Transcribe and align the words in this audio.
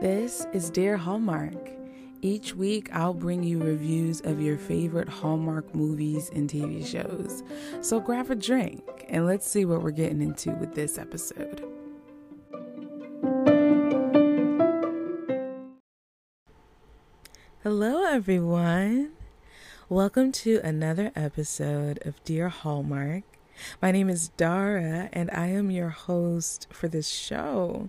This 0.00 0.46
is 0.52 0.68
Dear 0.70 0.96
Hallmark. 0.96 1.70
Each 2.20 2.54
week, 2.54 2.88
I'll 2.92 3.14
bring 3.14 3.42
you 3.42 3.58
reviews 3.58 4.20
of 4.22 4.40
your 4.40 4.58
favorite 4.58 5.08
Hallmark 5.08 5.74
movies 5.74 6.30
and 6.34 6.48
TV 6.48 6.86
shows. 6.86 7.42
So 7.80 8.00
grab 8.00 8.30
a 8.30 8.34
drink 8.34 8.82
and 9.08 9.26
let's 9.26 9.46
see 9.46 9.64
what 9.64 9.82
we're 9.82 9.90
getting 9.90 10.22
into 10.22 10.52
with 10.52 10.74
this 10.74 10.98
episode. 10.98 11.62
Hello, 17.62 18.04
everyone. 18.04 19.12
Welcome 19.88 20.32
to 20.32 20.60
another 20.64 21.12
episode 21.14 21.98
of 22.06 22.22
Dear 22.24 22.48
Hallmark. 22.48 23.24
My 23.80 23.90
name 23.92 24.08
is 24.08 24.28
Dara, 24.28 25.08
and 25.12 25.30
I 25.32 25.46
am 25.46 25.70
your 25.70 25.90
host 25.90 26.66
for 26.70 26.88
this 26.88 27.08
show. 27.08 27.88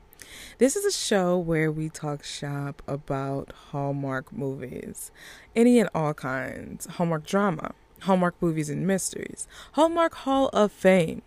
This 0.58 0.76
is 0.76 0.86
a 0.86 0.92
show 0.92 1.38
where 1.38 1.72
we 1.72 1.90
talk 1.90 2.24
shop 2.24 2.82
about 2.88 3.54
Hallmark 3.72 4.32
movies, 4.32 5.12
any 5.56 5.80
and 5.80 5.90
all 5.94 6.14
kinds 6.14 6.86
Hallmark 6.86 7.26
drama, 7.26 7.74
Hallmark 8.02 8.36
movies 8.42 8.70
and 8.70 8.86
mysteries, 8.86 9.48
Hallmark 9.74 10.16
Hall 10.16 10.50
of 10.50 10.72
Fame, 10.72 11.22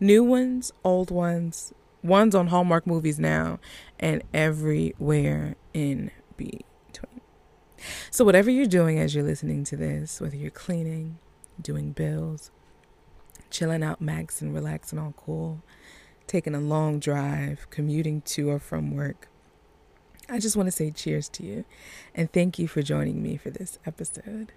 new 0.00 0.22
ones, 0.22 0.72
old 0.84 1.10
ones, 1.10 1.72
ones 2.02 2.34
on 2.34 2.48
Hallmark 2.48 2.86
movies 2.86 3.18
now, 3.18 3.58
and 3.98 4.22
everywhere 4.32 5.56
in 5.72 6.10
between. 6.36 6.62
So, 8.10 8.24
whatever 8.24 8.50
you're 8.50 8.66
doing 8.66 8.98
as 8.98 9.14
you're 9.14 9.24
listening 9.24 9.64
to 9.64 9.76
this, 9.76 10.20
whether 10.20 10.36
you're 10.36 10.50
cleaning, 10.50 11.18
doing 11.60 11.92
bills, 11.92 12.50
chilling 13.54 13.84
out, 13.84 14.00
max 14.00 14.42
and 14.42 14.52
relaxing 14.52 14.98
all 14.98 15.14
cool, 15.16 15.62
taking 16.26 16.56
a 16.56 16.60
long 16.60 16.98
drive, 16.98 17.68
commuting 17.70 18.20
to 18.22 18.50
or 18.50 18.58
from 18.58 18.94
work. 18.96 19.28
I 20.28 20.40
just 20.40 20.56
want 20.56 20.66
to 20.66 20.72
say 20.72 20.90
cheers 20.90 21.28
to 21.30 21.44
you 21.44 21.64
and 22.14 22.32
thank 22.32 22.58
you 22.58 22.66
for 22.66 22.82
joining 22.82 23.22
me 23.22 23.36
for 23.36 23.50
this 23.50 23.78
episode. 23.86 24.52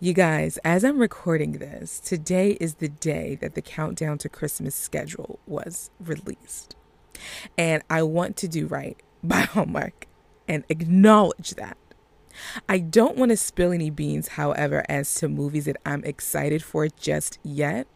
You 0.00 0.14
guys, 0.14 0.58
as 0.64 0.82
I'm 0.82 0.98
recording 0.98 1.52
this, 1.52 2.00
today 2.00 2.52
is 2.52 2.76
the 2.76 2.88
day 2.88 3.34
that 3.34 3.54
the 3.54 3.60
Countdown 3.60 4.16
to 4.18 4.30
Christmas 4.30 4.74
schedule 4.74 5.38
was 5.46 5.90
released. 6.00 6.74
And 7.58 7.82
I 7.90 8.02
want 8.02 8.38
to 8.38 8.48
do 8.48 8.66
right 8.66 8.96
by 9.22 9.40
Hallmark 9.40 10.06
and 10.48 10.64
acknowledge 10.70 11.50
that. 11.56 11.76
I 12.68 12.78
don't 12.78 13.16
want 13.16 13.30
to 13.30 13.36
spill 13.36 13.72
any 13.72 13.90
beans, 13.90 14.28
however, 14.28 14.84
as 14.88 15.14
to 15.16 15.28
movies 15.28 15.64
that 15.66 15.78
I'm 15.84 16.04
excited 16.04 16.62
for 16.62 16.86
just 16.88 17.38
yet 17.42 17.86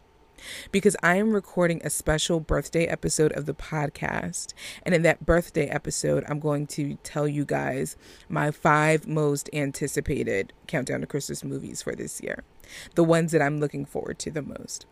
because 0.71 0.95
I 1.03 1.15
am 1.15 1.31
recording 1.31 1.81
a 1.83 1.89
special 1.89 2.39
birthday 2.39 2.85
episode 2.85 3.31
of 3.33 3.45
the 3.45 3.53
podcast. 3.53 4.53
And 4.83 4.95
in 4.95 5.01
that 5.03 5.25
birthday 5.25 5.67
episode, 5.67 6.23
I'm 6.27 6.39
going 6.39 6.67
to 6.67 6.95
tell 7.03 7.27
you 7.27 7.45
guys 7.45 7.97
my 8.29 8.51
five 8.51 9.07
most 9.07 9.49
anticipated 9.53 10.53
Countdown 10.67 11.01
to 11.01 11.07
Christmas 11.07 11.43
movies 11.43 11.81
for 11.81 11.95
this 11.95 12.21
year, 12.21 12.43
the 12.95 13.03
ones 13.03 13.31
that 13.31 13.41
I'm 13.41 13.59
looking 13.59 13.85
forward 13.85 14.19
to 14.19 14.31
the 14.31 14.41
most. 14.41 14.85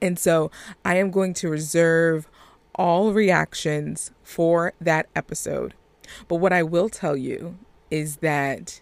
And 0.00 0.18
so 0.18 0.50
I 0.84 0.96
am 0.96 1.10
going 1.10 1.34
to 1.34 1.48
reserve 1.48 2.28
all 2.74 3.12
reactions 3.12 4.12
for 4.22 4.72
that 4.80 5.08
episode. 5.16 5.74
But 6.28 6.36
what 6.36 6.52
I 6.52 6.62
will 6.62 6.88
tell 6.88 7.16
you 7.16 7.58
is 7.90 8.18
that 8.18 8.80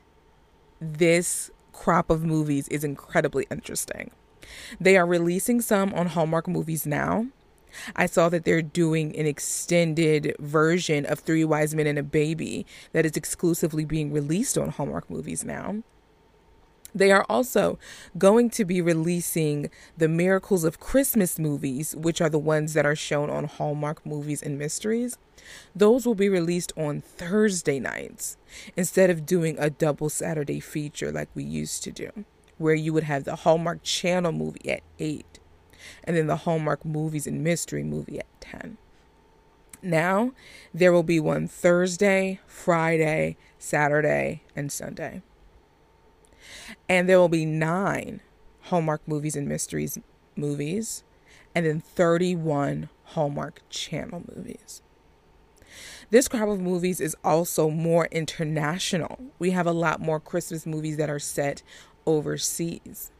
this 0.80 1.50
crop 1.72 2.10
of 2.10 2.24
movies 2.24 2.68
is 2.68 2.84
incredibly 2.84 3.46
interesting. 3.50 4.10
They 4.80 4.96
are 4.96 5.06
releasing 5.06 5.60
some 5.60 5.92
on 5.94 6.08
Hallmark 6.08 6.48
movies 6.48 6.86
now. 6.86 7.26
I 7.94 8.06
saw 8.06 8.28
that 8.30 8.44
they're 8.44 8.62
doing 8.62 9.16
an 9.16 9.26
extended 9.26 10.34
version 10.38 11.04
of 11.06 11.20
Three 11.20 11.44
Wise 11.44 11.74
Men 11.74 11.86
and 11.86 11.98
a 11.98 12.02
Baby 12.02 12.66
that 12.92 13.06
is 13.06 13.16
exclusively 13.16 13.84
being 13.84 14.12
released 14.12 14.56
on 14.56 14.70
Hallmark 14.70 15.10
movies 15.10 15.44
now. 15.44 15.82
They 16.94 17.12
are 17.12 17.26
also 17.28 17.78
going 18.16 18.48
to 18.50 18.64
be 18.64 18.80
releasing 18.80 19.70
the 19.98 20.08
Miracles 20.08 20.64
of 20.64 20.80
Christmas 20.80 21.38
movies, 21.38 21.94
which 21.94 22.22
are 22.22 22.30
the 22.30 22.38
ones 22.38 22.72
that 22.72 22.86
are 22.86 22.96
shown 22.96 23.28
on 23.28 23.44
Hallmark 23.44 24.06
movies 24.06 24.42
and 24.42 24.58
mysteries. 24.58 25.18
Those 25.74 26.06
will 26.06 26.14
be 26.14 26.30
released 26.30 26.72
on 26.74 27.02
Thursday 27.02 27.78
nights 27.78 28.38
instead 28.76 29.10
of 29.10 29.26
doing 29.26 29.56
a 29.58 29.68
double 29.68 30.08
Saturday 30.08 30.58
feature 30.58 31.12
like 31.12 31.28
we 31.34 31.44
used 31.44 31.82
to 31.84 31.92
do 31.92 32.24
where 32.58 32.74
you 32.74 32.92
would 32.92 33.04
have 33.04 33.24
the 33.24 33.36
Hallmark 33.36 33.82
Channel 33.82 34.32
movie 34.32 34.70
at 34.70 34.82
8 34.98 35.38
and 36.04 36.16
then 36.16 36.26
the 36.26 36.36
Hallmark 36.36 36.84
Movies 36.84 37.26
and 37.26 37.44
Mystery 37.44 37.82
movie 37.82 38.18
at 38.18 38.40
10. 38.40 38.78
Now, 39.82 40.32
there 40.72 40.92
will 40.92 41.02
be 41.02 41.20
one 41.20 41.46
Thursday, 41.46 42.40
Friday, 42.46 43.36
Saturday, 43.58 44.42
and 44.54 44.72
Sunday. 44.72 45.22
And 46.88 47.08
there 47.08 47.18
will 47.18 47.28
be 47.28 47.44
nine 47.44 48.20
Hallmark 48.62 49.06
Movies 49.06 49.36
and 49.36 49.48
Mysteries 49.48 49.98
movies, 50.34 51.04
and 51.54 51.66
then 51.66 51.80
31 51.80 52.88
Hallmark 53.04 53.62
Channel 53.70 54.24
movies. 54.34 54.82
This 56.10 56.28
crop 56.28 56.48
of 56.48 56.60
movies 56.60 57.00
is 57.00 57.16
also 57.24 57.68
more 57.70 58.06
international. 58.06 59.18
We 59.38 59.50
have 59.50 59.66
a 59.66 59.72
lot 59.72 60.00
more 60.00 60.20
Christmas 60.20 60.66
movies 60.66 60.96
that 60.96 61.10
are 61.10 61.18
set 61.18 61.62
overseas. 62.06 63.10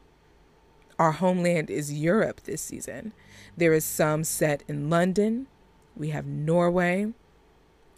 Our 0.99 1.13
homeland 1.13 1.71
is 1.71 1.93
Europe 1.93 2.43
this 2.43 2.63
season. 2.63 3.13
There 3.57 3.75
is 3.75 3.85
some 3.85 4.25
set 4.25 4.63
in 4.67 4.89
London. 4.89 5.47
We 5.95 6.11
have 6.11 6.27
Norway. 6.27 7.13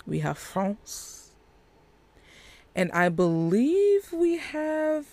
We 0.06 0.20
have 0.20 0.38
France. 0.38 1.32
And 2.74 2.90
I 2.92 3.08
believe 3.08 4.12
we 4.12 4.38
have 4.38 5.06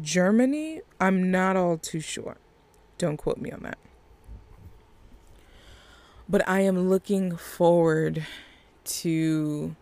Germany. 0.00 0.80
I'm 1.00 1.30
not 1.30 1.56
all 1.56 1.78
too 1.78 2.00
sure. 2.00 2.38
Don't 2.98 3.16
quote 3.16 3.38
me 3.38 3.50
on 3.50 3.62
that. 3.62 3.78
But 6.28 6.46
I 6.48 6.60
am 6.60 6.88
looking 6.88 7.36
forward 7.36 8.26
to 8.84 9.76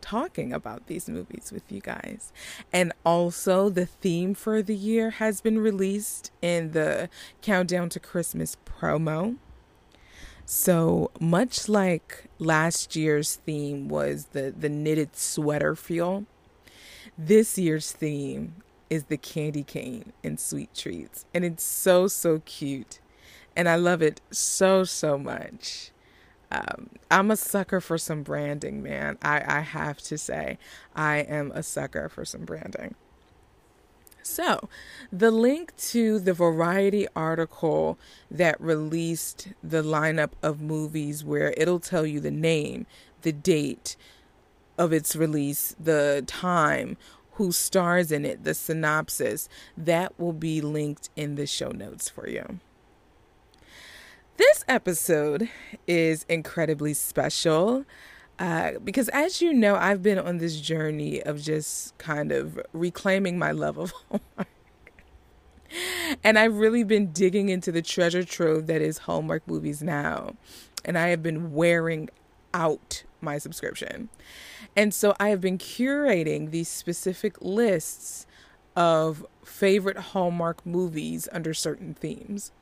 talking 0.00 0.52
about 0.52 0.86
these 0.86 1.08
movies 1.08 1.50
with 1.52 1.70
you 1.70 1.80
guys. 1.80 2.32
And 2.72 2.92
also, 3.04 3.68
the 3.68 3.86
theme 3.86 4.34
for 4.34 4.62
the 4.62 4.74
year 4.74 5.10
has 5.10 5.40
been 5.40 5.58
released 5.58 6.30
in 6.42 6.72
the 6.72 7.08
Countdown 7.42 7.88
to 7.90 8.00
Christmas 8.00 8.56
promo. 8.64 9.36
So, 10.44 11.12
much 11.20 11.68
like 11.68 12.24
last 12.38 12.96
year's 12.96 13.36
theme 13.36 13.88
was 13.88 14.26
the, 14.32 14.52
the 14.56 14.68
knitted 14.68 15.16
sweater 15.16 15.76
feel, 15.76 16.26
this 17.16 17.56
year's 17.56 17.92
theme 17.92 18.56
is 18.88 19.04
the 19.04 19.16
candy 19.16 19.62
cane 19.62 20.12
and 20.24 20.40
sweet 20.40 20.74
treats. 20.74 21.24
And 21.32 21.44
it's 21.44 21.62
so, 21.62 22.08
so 22.08 22.42
cute. 22.44 22.98
And 23.54 23.68
I 23.68 23.76
love 23.76 24.02
it 24.02 24.20
so, 24.30 24.84
so 24.84 25.16
much. 25.16 25.92
Um, 26.50 26.90
I'm 27.10 27.30
a 27.30 27.36
sucker 27.36 27.80
for 27.80 27.96
some 27.96 28.22
branding, 28.22 28.82
man. 28.82 29.18
I, 29.22 29.58
I 29.58 29.60
have 29.60 29.98
to 30.02 30.18
say, 30.18 30.58
I 30.96 31.18
am 31.18 31.52
a 31.52 31.62
sucker 31.62 32.08
for 32.08 32.24
some 32.24 32.44
branding. 32.44 32.94
So, 34.22 34.68
the 35.10 35.30
link 35.30 35.76
to 35.90 36.18
the 36.18 36.34
Variety 36.34 37.06
article 37.16 37.98
that 38.30 38.60
released 38.60 39.48
the 39.62 39.82
lineup 39.82 40.32
of 40.42 40.60
movies 40.60 41.24
where 41.24 41.54
it'll 41.56 41.80
tell 41.80 42.04
you 42.04 42.20
the 42.20 42.30
name, 42.30 42.86
the 43.22 43.32
date 43.32 43.96
of 44.76 44.92
its 44.92 45.16
release, 45.16 45.74
the 45.80 46.22
time, 46.26 46.96
who 47.32 47.52
stars 47.52 48.12
in 48.12 48.24
it, 48.24 48.44
the 48.44 48.54
synopsis, 48.54 49.48
that 49.76 50.18
will 50.18 50.32
be 50.32 50.60
linked 50.60 51.08
in 51.16 51.36
the 51.36 51.46
show 51.46 51.70
notes 51.70 52.08
for 52.08 52.28
you. 52.28 52.60
This 54.40 54.64
episode 54.68 55.50
is 55.86 56.24
incredibly 56.26 56.94
special 56.94 57.84
uh, 58.38 58.78
because, 58.82 59.10
as 59.10 59.42
you 59.42 59.52
know, 59.52 59.76
I've 59.76 60.02
been 60.02 60.18
on 60.18 60.38
this 60.38 60.62
journey 60.62 61.22
of 61.22 61.42
just 61.42 61.98
kind 61.98 62.32
of 62.32 62.58
reclaiming 62.72 63.38
my 63.38 63.50
love 63.50 63.76
of 63.76 63.90
Hallmark. 64.08 64.48
and 66.24 66.38
I've 66.38 66.54
really 66.54 66.84
been 66.84 67.12
digging 67.12 67.50
into 67.50 67.70
the 67.70 67.82
treasure 67.82 68.24
trove 68.24 68.66
that 68.68 68.80
is 68.80 68.96
Hallmark 68.96 69.46
movies 69.46 69.82
now. 69.82 70.36
And 70.86 70.96
I 70.96 71.08
have 71.08 71.22
been 71.22 71.52
wearing 71.52 72.08
out 72.54 73.02
my 73.20 73.36
subscription. 73.36 74.08
And 74.74 74.94
so 74.94 75.14
I 75.20 75.28
have 75.28 75.42
been 75.42 75.58
curating 75.58 76.50
these 76.50 76.68
specific 76.68 77.36
lists 77.42 78.26
of 78.74 79.26
favorite 79.44 79.98
Hallmark 79.98 80.64
movies 80.64 81.28
under 81.30 81.52
certain 81.52 81.92
themes. 81.92 82.52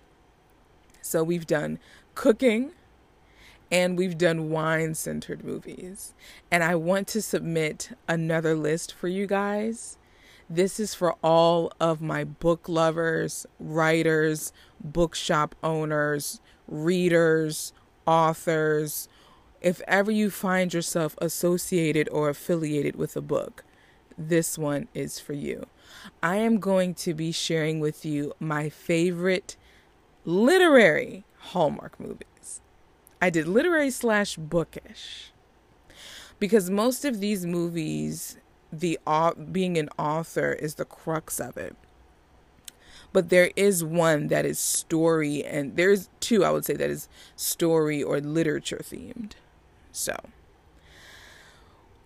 So 1.03 1.25
we've 1.25 1.47
done 1.47 1.79
cooking 2.15 2.73
and 3.71 3.99
we've 3.99 4.19
done 4.19 4.51
wine 4.51 4.95
centered 4.95 5.45
movies. 5.45 6.15
And 6.51 6.65
I 6.65 6.75
want 6.75 7.09
to 7.09 7.23
submit 7.23 7.91
another 8.09 8.55
list 8.55 8.93
for 8.95 9.09
you 9.09 9.27
guys 9.27 9.97
This 10.51 10.81
is 10.81 10.95
for 10.95 11.15
all 11.23 11.73
of 11.79 12.01
my 12.01 12.25
book 12.25 12.69
lovers, 12.69 13.47
writers, 13.61 14.53
bookshop 14.83 15.55
owners, 15.63 16.41
readers, 16.67 17.73
authors. 18.07 19.09
If 19.61 19.83
ever 19.87 20.11
you 20.11 20.31
find 20.31 20.73
yourself 20.73 21.17
associated 21.21 22.09
or 22.11 22.31
affiliated 22.31 22.97
with 22.97 23.17
a 23.17 23.21
book, 23.21 23.65
this 24.17 24.57
one 24.59 24.89
is 24.95 25.21
for 25.21 25.35
you. 25.35 25.67
I 26.23 26.37
am 26.37 26.59
going 26.61 26.95
to 26.95 27.15
be 27.15 27.33
sharing 27.33 27.81
with 27.81 28.05
you 28.07 28.33
my 28.41 28.71
favorite 28.71 29.57
literary 30.25 31.25
Hallmark 31.39 31.99
movies. 31.99 32.61
I 33.21 33.31
did 33.31 33.49
literary 33.49 33.91
slash 33.91 34.37
bookish 34.37 35.33
because 36.39 36.71
most 36.71 37.05
of 37.05 37.21
these 37.21 37.45
movies, 37.45 38.37
the 38.73 38.99
being 39.51 39.77
an 39.77 39.89
author 39.99 40.53
is 40.53 40.77
the 40.77 40.85
crux 40.85 41.41
of 41.41 41.57
it. 41.57 41.77
But 43.13 43.31
there 43.31 43.51
is 43.57 43.83
one 43.83 44.29
that 44.29 44.45
is 44.45 44.59
story, 44.59 45.43
and 45.43 45.77
there's 45.77 46.11
two 46.21 46.45
I 46.45 46.51
would 46.51 46.65
say 46.65 46.75
that 46.75 46.91
is 46.91 47.09
story 47.37 48.03
or 48.03 48.21
literature 48.21 48.83
themed. 48.83 49.33
So 49.91 50.15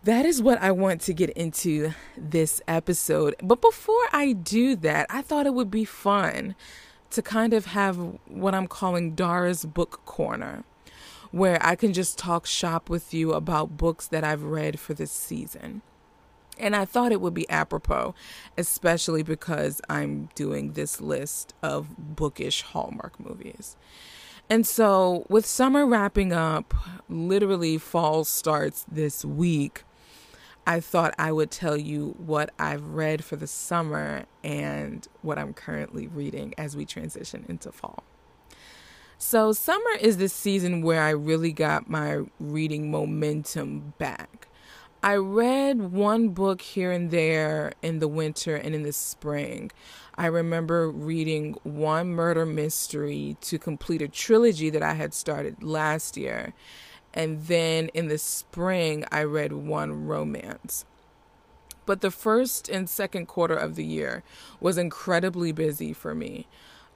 that 0.05 0.25
is 0.25 0.41
what 0.41 0.63
I 0.63 0.71
want 0.71 1.01
to 1.03 1.13
get 1.13 1.31
into 1.31 1.93
this 2.17 2.63
episode. 2.67 3.35
But 3.43 3.61
before 3.61 4.05
I 4.13 4.33
do 4.33 4.77
that, 4.77 5.07
I 5.11 5.23
thought 5.23 5.47
it 5.47 5.55
would 5.55 5.71
be 5.71 5.85
fun 5.85 6.55
to 7.13 7.23
kind 7.23 7.53
of 7.53 7.67
have 7.67 7.97
what 8.27 8.55
I'm 8.55 8.67
calling 8.67 9.15
Dara's 9.15 9.65
Book 9.65 10.05
Corner, 10.05 10.65
where 11.31 11.59
I 11.65 11.77
can 11.77 11.93
just 11.93 12.19
talk 12.19 12.47
shop 12.47 12.89
with 12.89 13.15
you 13.15 13.33
about 13.33 13.77
books 13.77 14.07
that 14.09 14.25
I've 14.25 14.43
read 14.43 14.79
for 14.79 14.95
this 14.95 15.11
season. 15.11 15.83
And 16.59 16.77
I 16.77 16.85
thought 16.85 17.13
it 17.13 17.21
would 17.21 17.35
be 17.35 17.49
apropos, 17.49 18.15
especially 18.59 19.23
because 19.23 19.81
I'm 19.89 20.29
doing 20.35 20.73
this 20.73 21.01
list 21.01 21.55
of 21.63 21.89
bookish 21.99 22.63
Hallmark 22.63 23.19
movies. 23.19 23.77
And 24.51 24.67
so, 24.67 25.25
with 25.29 25.47
summer 25.47 25.87
wrapping 25.87 26.33
up, 26.33 26.75
literally 27.09 27.79
fall 27.79 28.25
starts 28.25 28.85
this 28.91 29.25
week. 29.25 29.85
I 30.67 30.81
thought 30.81 31.15
I 31.19 31.33
would 31.33 31.51
tell 31.51 31.77
you 31.77 32.15
what 32.19 32.53
I've 32.59 32.85
read 32.85 33.25
for 33.25 33.37
the 33.37 33.47
summer 33.47 34.25
and 34.45 35.07
what 35.23 35.39
I'm 35.39 35.53
currently 35.53 36.07
reading 36.07 36.55
as 36.57 36.77
we 36.77 36.85
transition 36.85 37.45
into 37.49 37.73
fall. 37.73 38.05
So, 39.19 39.53
summer 39.53 39.91
is 40.01 40.17
the 40.17 40.29
season 40.29 40.83
where 40.83 41.03
I 41.03 41.11
really 41.11 41.53
got 41.53 41.89
my 41.89 42.23
reading 42.41 42.91
momentum 42.91 43.95
back. 43.99 44.49
I 45.05 45.17
read 45.17 45.93
one 45.93 46.29
book 46.29 46.61
here 46.61 46.93
and 46.93 47.11
there 47.11 47.73
in 47.83 47.99
the 47.99 48.07
winter 48.07 48.55
and 48.55 48.73
in 48.73 48.85
the 48.85 48.93
spring. 48.93 49.73
I 50.17 50.27
remember 50.27 50.91
reading 50.91 51.57
one 51.65 52.11
murder 52.11 52.47
mystery 52.47 53.37
to 53.41 53.59
complete 53.59 54.03
a 54.03 54.09
trilogy 54.09 54.71
that 54.71 54.83
I 54.83 54.95
had 54.95 55.13
started 55.13 55.63
last 55.63 56.17
year. 56.17 56.53
And 57.15 57.47
then 57.47 57.89
in 57.89 58.09
the 58.09 58.19
spring, 58.19 59.05
I 59.13 59.23
read 59.25 59.53
one 59.53 60.07
romance. 60.07 60.85
But 61.85 62.01
the 62.01 62.11
first 62.11 62.69
and 62.69 62.89
second 62.89 63.27
quarter 63.27 63.57
of 63.57 63.75
the 63.75 63.85
year 63.85 64.23
was 64.61 64.79
incredibly 64.79 65.53
busy 65.53 65.93
for 65.93 66.15
me. 66.15 66.47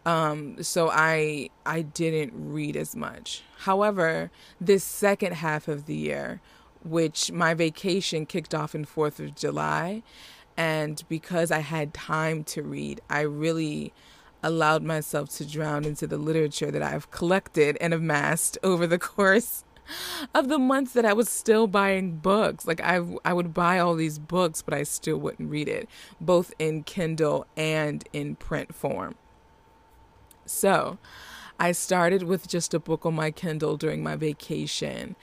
Um, 0.06 0.62
so 0.62 0.88
I 0.88 1.50
I 1.66 1.82
didn't 1.82 2.32
read 2.34 2.76
as 2.76 2.94
much. 2.94 3.42
However, 3.58 4.30
this 4.60 4.84
second 4.84 5.34
half 5.34 5.66
of 5.66 5.86
the 5.86 5.96
year, 5.96 6.40
which 6.84 7.32
my 7.32 7.54
vacation 7.54 8.24
kicked 8.24 8.54
off 8.54 8.74
in 8.74 8.84
4th 8.84 9.18
of 9.18 9.34
July, 9.34 10.04
and 10.56 11.02
because 11.08 11.50
I 11.50 11.58
had 11.58 11.92
time 11.92 12.44
to 12.44 12.62
read, 12.62 13.00
I 13.10 13.22
really 13.22 13.92
allowed 14.42 14.84
myself 14.84 15.30
to 15.30 15.44
drown 15.44 15.84
into 15.84 16.06
the 16.06 16.18
literature 16.18 16.70
that 16.70 16.82
I've 16.82 17.10
collected 17.10 17.76
and 17.80 17.92
amassed 17.92 18.58
over 18.62 18.86
the 18.86 18.98
course 18.98 19.64
of 20.34 20.48
the 20.48 20.58
months 20.58 20.92
that 20.92 21.04
I 21.04 21.12
was 21.12 21.28
still 21.28 21.66
buying 21.66 22.16
books. 22.16 22.66
Like 22.66 22.80
I 22.80 23.00
I 23.24 23.32
would 23.32 23.54
buy 23.54 23.78
all 23.78 23.94
these 23.94 24.18
books, 24.18 24.62
but 24.62 24.74
I 24.74 24.82
still 24.82 25.18
wouldn't 25.18 25.50
read 25.50 25.68
it, 25.68 25.88
both 26.20 26.52
in 26.58 26.82
Kindle 26.82 27.46
and 27.56 28.06
in 28.12 28.36
print 28.36 28.74
form. 28.74 29.14
So, 30.44 30.98
I 31.58 31.72
started 31.72 32.22
with 32.22 32.48
just 32.48 32.74
a 32.74 32.78
book 32.78 33.04
on 33.04 33.14
my 33.14 33.30
Kindle 33.30 33.76
during 33.76 34.02
my 34.02 34.16
vacation. 34.16 35.16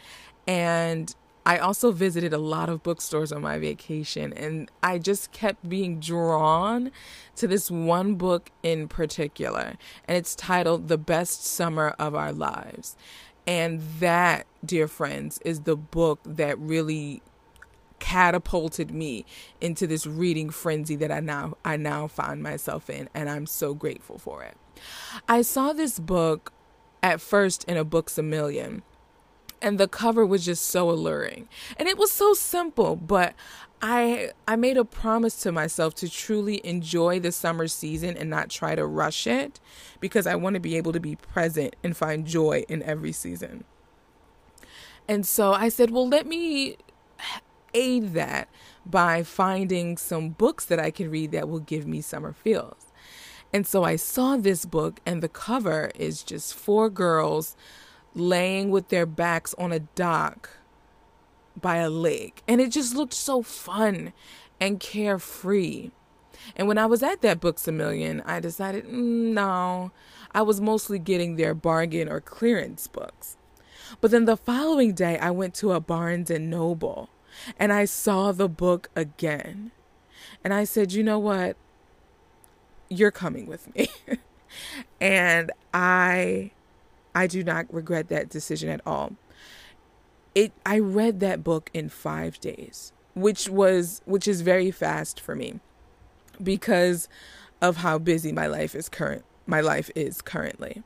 And 0.45 1.15
I 1.45 1.57
also 1.57 1.91
visited 1.91 2.31
a 2.31 2.37
lot 2.37 2.69
of 2.69 2.83
bookstores 2.83 3.33
on 3.33 3.41
my 3.41 3.59
vacation, 3.59 4.31
and 4.31 4.71
I 4.81 4.97
just 4.97 5.33
kept 5.33 5.67
being 5.67 5.99
drawn 5.99 6.89
to 7.35 7.47
this 7.47 7.69
one 7.69 8.15
book 8.15 8.49
in 8.61 8.87
particular. 8.87 9.75
And 10.07 10.17
it's 10.17 10.35
titled 10.35 10.87
The 10.87 10.97
Best 10.97 11.45
Summer 11.45 11.95
of 11.99 12.15
Our 12.15 12.31
Lives. 12.31 12.95
And 13.45 13.81
that, 13.99 14.47
dear 14.65 14.87
friends, 14.87 15.39
is 15.43 15.61
the 15.61 15.75
book 15.75 16.19
that 16.25 16.57
really 16.59 17.21
catapulted 17.99 18.91
me 18.91 19.25
into 19.61 19.87
this 19.87 20.05
reading 20.05 20.49
frenzy 20.49 20.95
that 20.97 21.09
I 21.09 21.21
now 21.21 21.57
I 21.63 21.77
now 21.77 22.07
find 22.07 22.43
myself 22.43 22.89
in 22.89 23.07
and 23.13 23.29
I'm 23.29 23.45
so 23.45 23.73
grateful 23.73 24.17
for 24.17 24.43
it. 24.43 24.57
I 25.29 25.41
saw 25.41 25.71
this 25.71 25.99
book 25.99 26.51
at 27.01 27.21
first 27.21 27.63
in 27.63 27.77
a 27.77 27.85
Books 27.85 28.17
a 28.17 28.23
Million 28.23 28.83
and 29.61 29.79
the 29.79 29.87
cover 29.87 30.25
was 30.25 30.43
just 30.43 30.65
so 30.65 30.91
alluring. 30.91 31.47
And 31.77 31.87
it 31.87 31.97
was 31.97 32.11
so 32.11 32.33
simple, 32.33 32.97
but 32.97 33.33
I 33.85 34.31
I 34.47 34.55
made 34.55 34.77
a 34.77 34.85
promise 34.85 35.35
to 35.41 35.51
myself 35.51 35.93
to 35.95 36.09
truly 36.09 36.65
enjoy 36.65 37.19
the 37.19 37.33
summer 37.33 37.67
season 37.67 38.15
and 38.15 38.29
not 38.29 38.49
try 38.49 38.75
to 38.75 38.85
rush 38.85 39.27
it 39.27 39.59
because 39.99 40.25
I 40.25 40.35
want 40.35 40.53
to 40.53 40.61
be 40.61 40.77
able 40.77 40.93
to 40.93 41.01
be 41.01 41.17
present 41.17 41.75
and 41.83 41.95
find 41.95 42.25
joy 42.25 42.63
in 42.69 42.81
every 42.83 43.11
season. 43.11 43.65
And 45.09 45.27
so 45.27 45.51
I 45.51 45.67
said, 45.67 45.91
"Well, 45.91 46.07
let 46.07 46.25
me 46.25 46.77
aid 47.73 48.13
that 48.13 48.47
by 48.85 49.21
finding 49.21 49.97
some 49.97 50.29
books 50.29 50.63
that 50.65 50.79
I 50.79 50.89
can 50.89 51.11
read 51.11 51.31
that 51.31 51.49
will 51.49 51.59
give 51.59 51.85
me 51.85 51.99
summer 51.99 52.31
feels." 52.31 52.85
And 53.51 53.67
so 53.67 53.83
I 53.83 53.97
saw 53.97 54.37
this 54.37 54.63
book 54.63 55.01
and 55.05 55.21
the 55.21 55.27
cover 55.27 55.91
is 55.95 56.23
just 56.23 56.53
four 56.53 56.89
girls 56.89 57.57
laying 58.15 58.71
with 58.71 58.87
their 58.87 59.05
backs 59.05 59.53
on 59.57 59.73
a 59.73 59.79
dock 59.79 60.51
by 61.59 61.77
a 61.77 61.89
lake. 61.89 62.41
And 62.47 62.61
it 62.61 62.71
just 62.71 62.95
looked 62.95 63.13
so 63.13 63.41
fun 63.41 64.13
and 64.59 64.79
carefree. 64.79 65.91
And 66.55 66.67
when 66.67 66.77
I 66.77 66.85
was 66.85 67.03
at 67.03 67.21
that 67.21 67.39
Books 67.39 67.67
a 67.67 67.71
Million, 67.71 68.21
I 68.25 68.39
decided, 68.39 68.85
mm, 68.85 69.33
no, 69.33 69.91
I 70.33 70.41
was 70.41 70.59
mostly 70.59 70.99
getting 70.99 71.35
their 71.35 71.53
bargain 71.53 72.09
or 72.09 72.19
clearance 72.19 72.87
books. 72.87 73.37
But 74.01 74.11
then 74.11 74.25
the 74.25 74.37
following 74.37 74.93
day, 74.93 75.17
I 75.19 75.31
went 75.31 75.53
to 75.55 75.71
a 75.71 75.79
Barnes 75.79 76.29
and 76.29 76.49
Noble 76.49 77.09
and 77.57 77.71
I 77.71 77.85
saw 77.85 78.31
the 78.31 78.49
book 78.49 78.89
again. 78.95 79.71
And 80.43 80.53
I 80.53 80.63
said, 80.63 80.91
you 80.93 81.03
know 81.03 81.19
what? 81.19 81.55
You're 82.89 83.11
coming 83.11 83.45
with 83.45 83.73
me. 83.75 83.87
and 85.01 85.51
I 85.73 86.51
I 87.15 87.27
do 87.27 87.43
not 87.43 87.71
regret 87.73 88.09
that 88.09 88.29
decision 88.29 88.69
at 88.69 88.81
all. 88.85 89.13
It 90.35 90.51
I 90.65 90.79
read 90.79 91.19
that 91.19 91.43
book 91.43 91.69
in 91.73 91.89
5 91.89 92.39
days, 92.39 92.91
which 93.13 93.49
was 93.49 94.01
which 94.05 94.27
is 94.27 94.41
very 94.41 94.71
fast 94.71 95.19
for 95.19 95.35
me 95.35 95.59
because 96.41 97.07
of 97.61 97.77
how 97.77 97.97
busy 97.97 98.31
my 98.31 98.47
life 98.47 98.75
is 98.75 98.89
current 98.89 99.23
my 99.45 99.61
life 99.61 99.91
is 99.95 100.21
currently. 100.21 100.83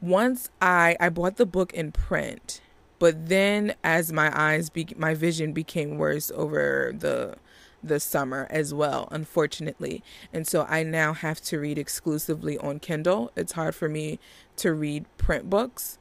Once 0.00 0.50
I 0.60 0.96
I 1.00 1.08
bought 1.08 1.36
the 1.36 1.46
book 1.46 1.72
in 1.72 1.92
print, 1.92 2.60
but 2.98 3.28
then 3.28 3.74
as 3.84 4.12
my 4.12 4.30
eyes 4.38 4.70
be, 4.70 4.88
my 4.96 5.14
vision 5.14 5.52
became 5.52 5.98
worse 5.98 6.30
over 6.34 6.92
the 6.96 7.36
the 7.82 8.00
summer 8.00 8.46
as 8.50 8.74
well, 8.74 9.08
unfortunately. 9.10 10.02
And 10.32 10.46
so 10.46 10.66
I 10.68 10.82
now 10.82 11.12
have 11.12 11.40
to 11.42 11.58
read 11.58 11.78
exclusively 11.78 12.58
on 12.58 12.80
Kindle. 12.80 13.30
It's 13.36 13.52
hard 13.52 13.74
for 13.74 13.88
me 13.88 14.18
to 14.56 14.72
read 14.72 15.04
print 15.16 15.48
books. 15.48 15.98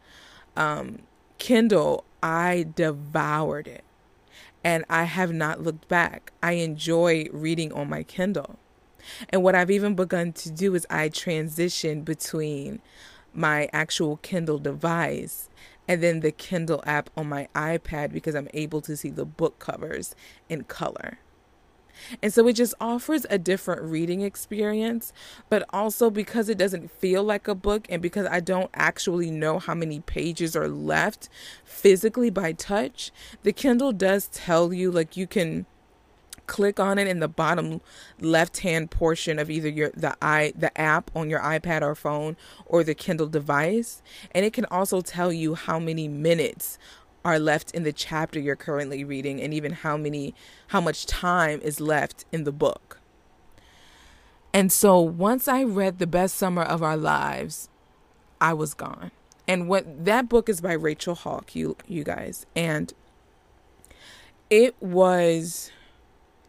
Um, 0.56 1.04
Kindle, 1.38 2.04
I 2.22 2.68
devoured 2.76 3.68
it 3.68 3.84
and 4.64 4.84
I 4.90 5.04
have 5.04 5.32
not 5.32 5.62
looked 5.62 5.88
back. 5.88 6.32
I 6.42 6.54
enjoy 6.54 7.28
reading 7.32 7.72
on 7.72 7.90
my 7.90 8.04
Kindle. 8.04 8.58
And 9.30 9.44
what 9.44 9.56
I've 9.56 9.72
even 9.72 9.96
begun 9.96 10.34
to 10.34 10.52
do 10.52 10.76
is 10.76 10.86
I 10.90 11.10
transition 11.10 12.02
between 12.02 12.82
my 13.34 13.70
actual 13.72 14.18
Kindle 14.18 14.60
device 14.60 15.50
and 15.88 16.04
then 16.04 16.20
the 16.20 16.32
Kindle 16.32 16.84
app 16.86 17.10
on 17.16 17.30
my 17.30 17.48
iPad 17.56 18.12
because 18.12 18.36
I'm 18.36 18.50
able 18.54 18.82
to 18.82 18.98
see 18.98 19.10
the 19.10 19.26
book 19.26 19.60
covers 19.60 20.16
in 20.50 20.66
color. 20.66 21.20
And 22.22 22.34
so 22.34 22.48
it 22.48 22.54
just 22.54 22.74
offers 22.80 23.26
a 23.30 23.38
different 23.38 23.82
reading 23.84 24.22
experience, 24.22 25.14
but 25.50 25.66
also 25.72 26.10
because 26.10 26.50
it 26.50 26.58
doesn't 26.58 26.92
feel 26.92 27.24
like 27.24 27.48
a 27.48 27.56
book 27.56 27.86
and 27.90 28.02
because 28.02 28.26
I 28.28 28.40
don't 28.40 28.70
actually 28.74 29.32
know 29.32 29.60
how 29.60 29.74
many 29.74 30.00
pages 30.02 30.56
are 30.56 30.68
left 30.68 31.30
physically 31.64 32.30
by 32.30 32.54
touch, 32.54 33.12
the 33.44 33.54
Kindle 33.54 33.92
does 33.92 34.28
tell 34.28 34.74
you 34.74 34.92
like 34.92 35.18
you 35.18 35.28
can 35.28 35.66
click 36.48 36.80
on 36.80 36.98
it 36.98 37.08
in 37.08 37.20
the 37.20 37.28
bottom 37.28 37.82
left 38.20 38.60
hand 38.60 38.90
portion 38.90 39.38
of 39.38 39.52
either 39.52 39.70
your 39.70 39.92
the 39.96 40.16
i 40.22 40.54
the 40.56 40.76
app 40.80 41.12
on 41.14 41.30
your 41.30 41.42
iPad 41.42 41.82
or 41.82 41.94
phone 41.94 42.36
or 42.66 42.84
the 42.84 42.96
Kindle 42.96 43.28
device. 43.28 44.02
And 44.32 44.46
it 44.46 44.54
can 44.54 44.66
also 44.66 45.02
tell 45.02 45.32
you 45.32 45.56
how 45.56 45.78
many 45.78 46.08
minutes 46.08 46.80
are 47.28 47.40
left 47.40 47.72
in 47.72 47.84
the 47.84 47.92
chapter 47.92 48.40
you're 48.40 48.56
currently 48.56 49.04
reading 49.04 49.42
and 49.42 49.54
even 49.54 49.74
how 49.74 49.98
many 49.98 50.34
how 50.68 50.80
much 50.80 51.06
time 51.06 51.60
is 51.62 51.82
left 51.82 52.24
in 52.32 52.46
the 52.46 52.54
book. 52.54 53.02
And 54.54 54.72
so 54.72 55.02
once 55.02 55.50
I 55.50 55.64
read 55.64 56.00
The 56.00 56.08
Best 56.08 56.36
Summer 56.36 56.62
of 56.64 56.82
Our 56.82 56.96
Lives, 56.96 57.68
I 58.40 58.54
was 58.54 58.74
gone. 58.74 59.12
And 59.46 59.68
what 59.68 60.06
that 60.06 60.30
book 60.30 60.48
is 60.48 60.62
by 60.62 60.72
Rachel 60.72 61.16
Hauck, 61.16 61.54
you 61.54 61.76
you 61.86 62.06
guys. 62.06 62.46
And 62.56 62.94
it 64.50 64.82
was 64.82 65.70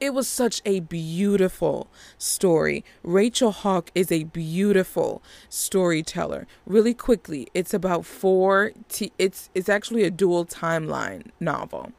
it 0.00 0.14
was 0.14 0.28
such 0.28 0.62
a 0.64 0.80
beautiful 0.80 1.88
story. 2.18 2.84
Rachel 3.02 3.52
Hauck 3.52 3.90
is 3.94 4.12
a 4.12 4.24
beautiful 4.24 5.22
storyteller. 5.48 6.46
Really 6.66 6.94
quickly, 6.94 7.48
it's 7.54 7.74
about 7.74 8.06
four 8.06 8.72
t- 8.88 9.12
it's 9.18 9.50
it's 9.54 9.68
actually 9.68 10.04
a 10.04 10.10
dual 10.10 10.46
timeline 10.46 11.30
novel. 11.40 11.92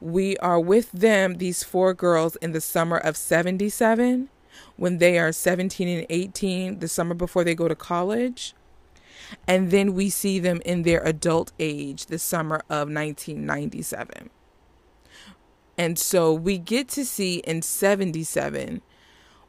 We 0.00 0.36
are 0.38 0.60
with 0.60 0.92
them 0.92 1.36
these 1.36 1.62
four 1.62 1.94
girls 1.94 2.36
in 2.36 2.52
the 2.52 2.60
summer 2.60 2.98
of 2.98 3.16
77 3.16 4.28
when 4.76 4.98
they 4.98 5.18
are 5.18 5.32
17 5.32 5.88
and 5.88 6.06
18, 6.10 6.78
the 6.78 6.88
summer 6.88 7.14
before 7.14 7.44
they 7.44 7.54
go 7.54 7.68
to 7.68 7.74
college. 7.74 8.54
And 9.48 9.70
then 9.70 9.94
we 9.94 10.10
see 10.10 10.38
them 10.38 10.60
in 10.64 10.82
their 10.82 11.00
adult 11.02 11.52
age, 11.58 12.06
the 12.06 12.18
summer 12.18 12.56
of 12.68 12.88
1997. 12.88 14.30
And 15.76 15.98
so 15.98 16.32
we 16.32 16.58
get 16.58 16.88
to 16.90 17.04
see 17.04 17.38
in 17.38 17.62
77 17.62 18.80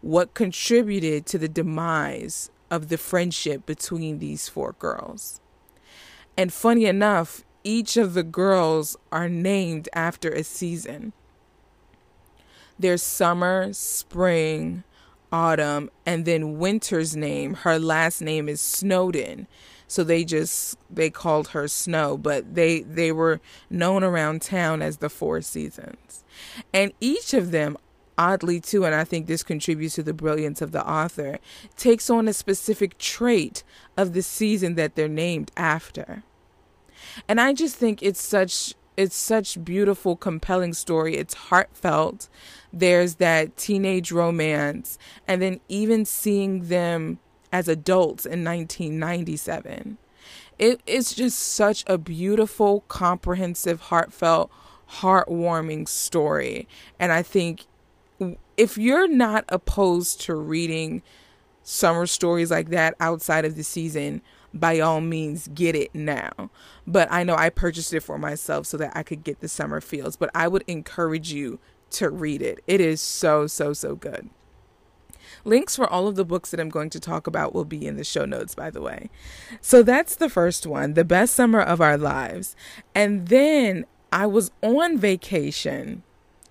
what 0.02 0.34
contributed 0.34 1.26
to 1.28 1.38
the 1.38 1.48
demise 1.48 2.50
of 2.72 2.90
the 2.90 2.98
friendship 2.98 3.66
between 3.66 4.20
these 4.20 4.50
four 4.50 4.74
girls. 4.80 5.40
And 6.38 6.52
funny 6.52 6.86
enough, 6.86 7.44
each 7.64 7.98
of 7.98 8.14
the 8.14 8.24
girls 8.24 8.98
are 9.12 9.30
named 9.30 9.90
after 9.94 10.30
a 10.30 10.44
season. 10.44 11.14
There's 12.78 13.02
summer, 13.02 13.72
spring, 13.74 14.84
autumn, 15.32 15.90
and 16.06 16.26
then 16.26 16.60
winter's 16.60 17.16
name. 17.16 17.54
Her 17.56 17.80
last 17.80 18.22
name 18.22 18.50
is 18.50 18.62
Snowden 18.62 19.48
so 19.96 20.04
they 20.04 20.26
just 20.26 20.78
they 20.90 21.10
called 21.10 21.48
her 21.50 21.70
snow 21.70 22.18
but 22.18 22.54
they 22.54 22.82
they 22.82 23.14
were 23.14 23.40
known 23.70 24.04
around 24.04 24.42
town 24.42 24.82
as 24.82 24.98
the 24.98 25.10
four 25.10 25.42
seasons. 25.42 26.26
And 26.74 26.92
each 27.00 27.34
of 27.34 27.52
them 27.52 27.78
oddly 28.18 28.60
too 28.60 28.86
and 28.86 28.96
i 28.96 29.04
think 29.04 29.28
this 29.28 29.44
contributes 29.44 29.96
to 29.96 30.04
the 30.04 30.14
brilliance 30.14 30.62
of 30.62 30.72
the 30.72 30.86
author 30.90 31.38
takes 31.76 32.10
on 32.10 32.30
a 32.30 32.34
specific 32.34 32.98
trait 32.98 33.62
of 33.98 34.14
the 34.14 34.22
season 34.22 34.76
that 34.76 34.96
they're 34.96 35.08
named 35.08 35.50
after. 35.56 36.24
And 37.30 37.40
i 37.40 37.54
just 37.54 37.78
think 37.78 38.04
it's 38.04 38.22
such 38.22 38.74
it's 38.98 39.16
such 39.16 39.62
beautiful 39.66 40.16
compelling 40.16 40.74
story. 40.74 41.18
It's 41.18 41.34
heartfelt. 41.34 42.30
There's 42.72 43.16
that 43.16 43.58
teenage 43.58 44.10
romance 44.10 44.98
and 45.28 45.42
then 45.42 45.60
even 45.68 46.06
seeing 46.06 46.70
them 46.70 47.20
as 47.56 47.70
adults 47.70 48.26
in 48.26 48.44
1997. 48.44 49.98
It 50.60 50.82
is 50.86 51.14
just 51.14 51.40
such 51.40 51.86
a 51.88 51.98
beautiful, 51.98 52.82
comprehensive, 52.90 53.80
heartfelt, 53.80 54.52
heartwarming 55.00 55.88
story. 55.88 56.68
And 57.00 57.14
I 57.14 57.22
think 57.22 57.66
if 58.58 58.78
you're 58.78 59.08
not 59.08 59.46
opposed 59.48 60.20
to 60.22 60.36
reading 60.36 61.02
summer 61.64 62.06
stories 62.06 62.52
like 62.52 62.72
that 62.72 62.94
outside 63.00 63.46
of 63.46 63.56
the 63.56 63.64
season, 63.64 64.22
by 64.54 64.82
all 64.82 65.00
means 65.00 65.48
get 65.54 65.76
it 65.76 65.96
now. 65.96 66.50
But 66.86 67.08
I 67.10 67.24
know 67.24 67.36
I 67.36 67.50
purchased 67.50 67.94
it 67.94 68.02
for 68.02 68.18
myself 68.18 68.66
so 68.66 68.76
that 68.76 68.92
I 68.98 69.04
could 69.04 69.24
get 69.24 69.40
the 69.40 69.48
summer 69.48 69.80
feels. 69.80 70.18
But 70.18 70.30
I 70.36 70.50
would 70.50 70.66
encourage 70.68 71.32
you 71.32 71.60
to 71.92 72.10
read 72.10 72.42
it. 72.42 72.60
It 72.68 72.82
is 72.82 73.00
so, 73.00 73.48
so, 73.48 73.72
so 73.72 73.96
good. 73.96 74.30
Links 75.44 75.76
for 75.76 75.88
all 75.88 76.08
of 76.08 76.16
the 76.16 76.26
books 76.26 76.52
that 76.52 76.60
I'm 76.60 76.70
going 76.70 76.90
to 76.92 77.00
talk 77.00 77.28
about 77.28 77.54
will 77.54 77.66
be 77.66 77.86
in 77.86 77.98
the 77.98 78.04
show 78.04 78.26
notes, 78.26 78.56
by 78.56 78.70
the 78.70 78.82
way. 78.82 79.10
So 79.62 79.84
that's 79.84 80.16
the 80.16 80.30
first 80.30 80.66
one, 80.66 80.94
The 80.94 81.06
Best 81.06 81.36
Summer 81.36 81.62
of 81.62 81.82
Our 81.82 81.98
Lives. 81.98 82.56
And 82.94 83.28
then 83.28 83.86
I 84.12 84.26
was 84.26 84.52
on 84.62 84.98
vacation, 84.98 86.04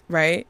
right? 0.09 0.47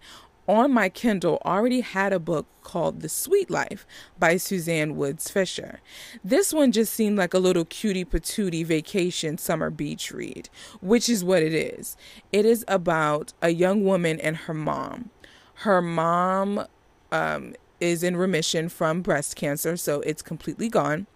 On 0.46 0.70
my 0.72 0.90
Kindle, 0.90 1.40
already 1.44 1.80
had 1.80 2.12
a 2.12 2.18
book 2.18 2.46
called 2.62 3.00
The 3.00 3.08
Sweet 3.08 3.50
Life 3.50 3.86
by 4.18 4.36
Suzanne 4.36 4.94
Woods 4.94 5.30
Fisher. 5.30 5.80
This 6.22 6.52
one 6.52 6.70
just 6.70 6.92
seemed 6.92 7.16
like 7.16 7.32
a 7.32 7.38
little 7.38 7.64
cutie 7.64 8.04
patootie 8.04 8.66
vacation 8.66 9.38
summer 9.38 9.70
beach 9.70 10.12
read, 10.12 10.50
which 10.82 11.08
is 11.08 11.24
what 11.24 11.42
it 11.42 11.54
is. 11.54 11.96
It 12.30 12.44
is 12.44 12.64
about 12.68 13.32
a 13.40 13.50
young 13.50 13.84
woman 13.84 14.20
and 14.20 14.36
her 14.36 14.54
mom. 14.54 15.10
Her 15.58 15.80
mom 15.80 16.66
um, 17.10 17.54
is 17.80 18.02
in 18.02 18.16
remission 18.16 18.68
from 18.68 19.02
breast 19.02 19.36
cancer, 19.36 19.76
so 19.76 20.00
it's 20.00 20.22
completely 20.22 20.68
gone. 20.68 21.06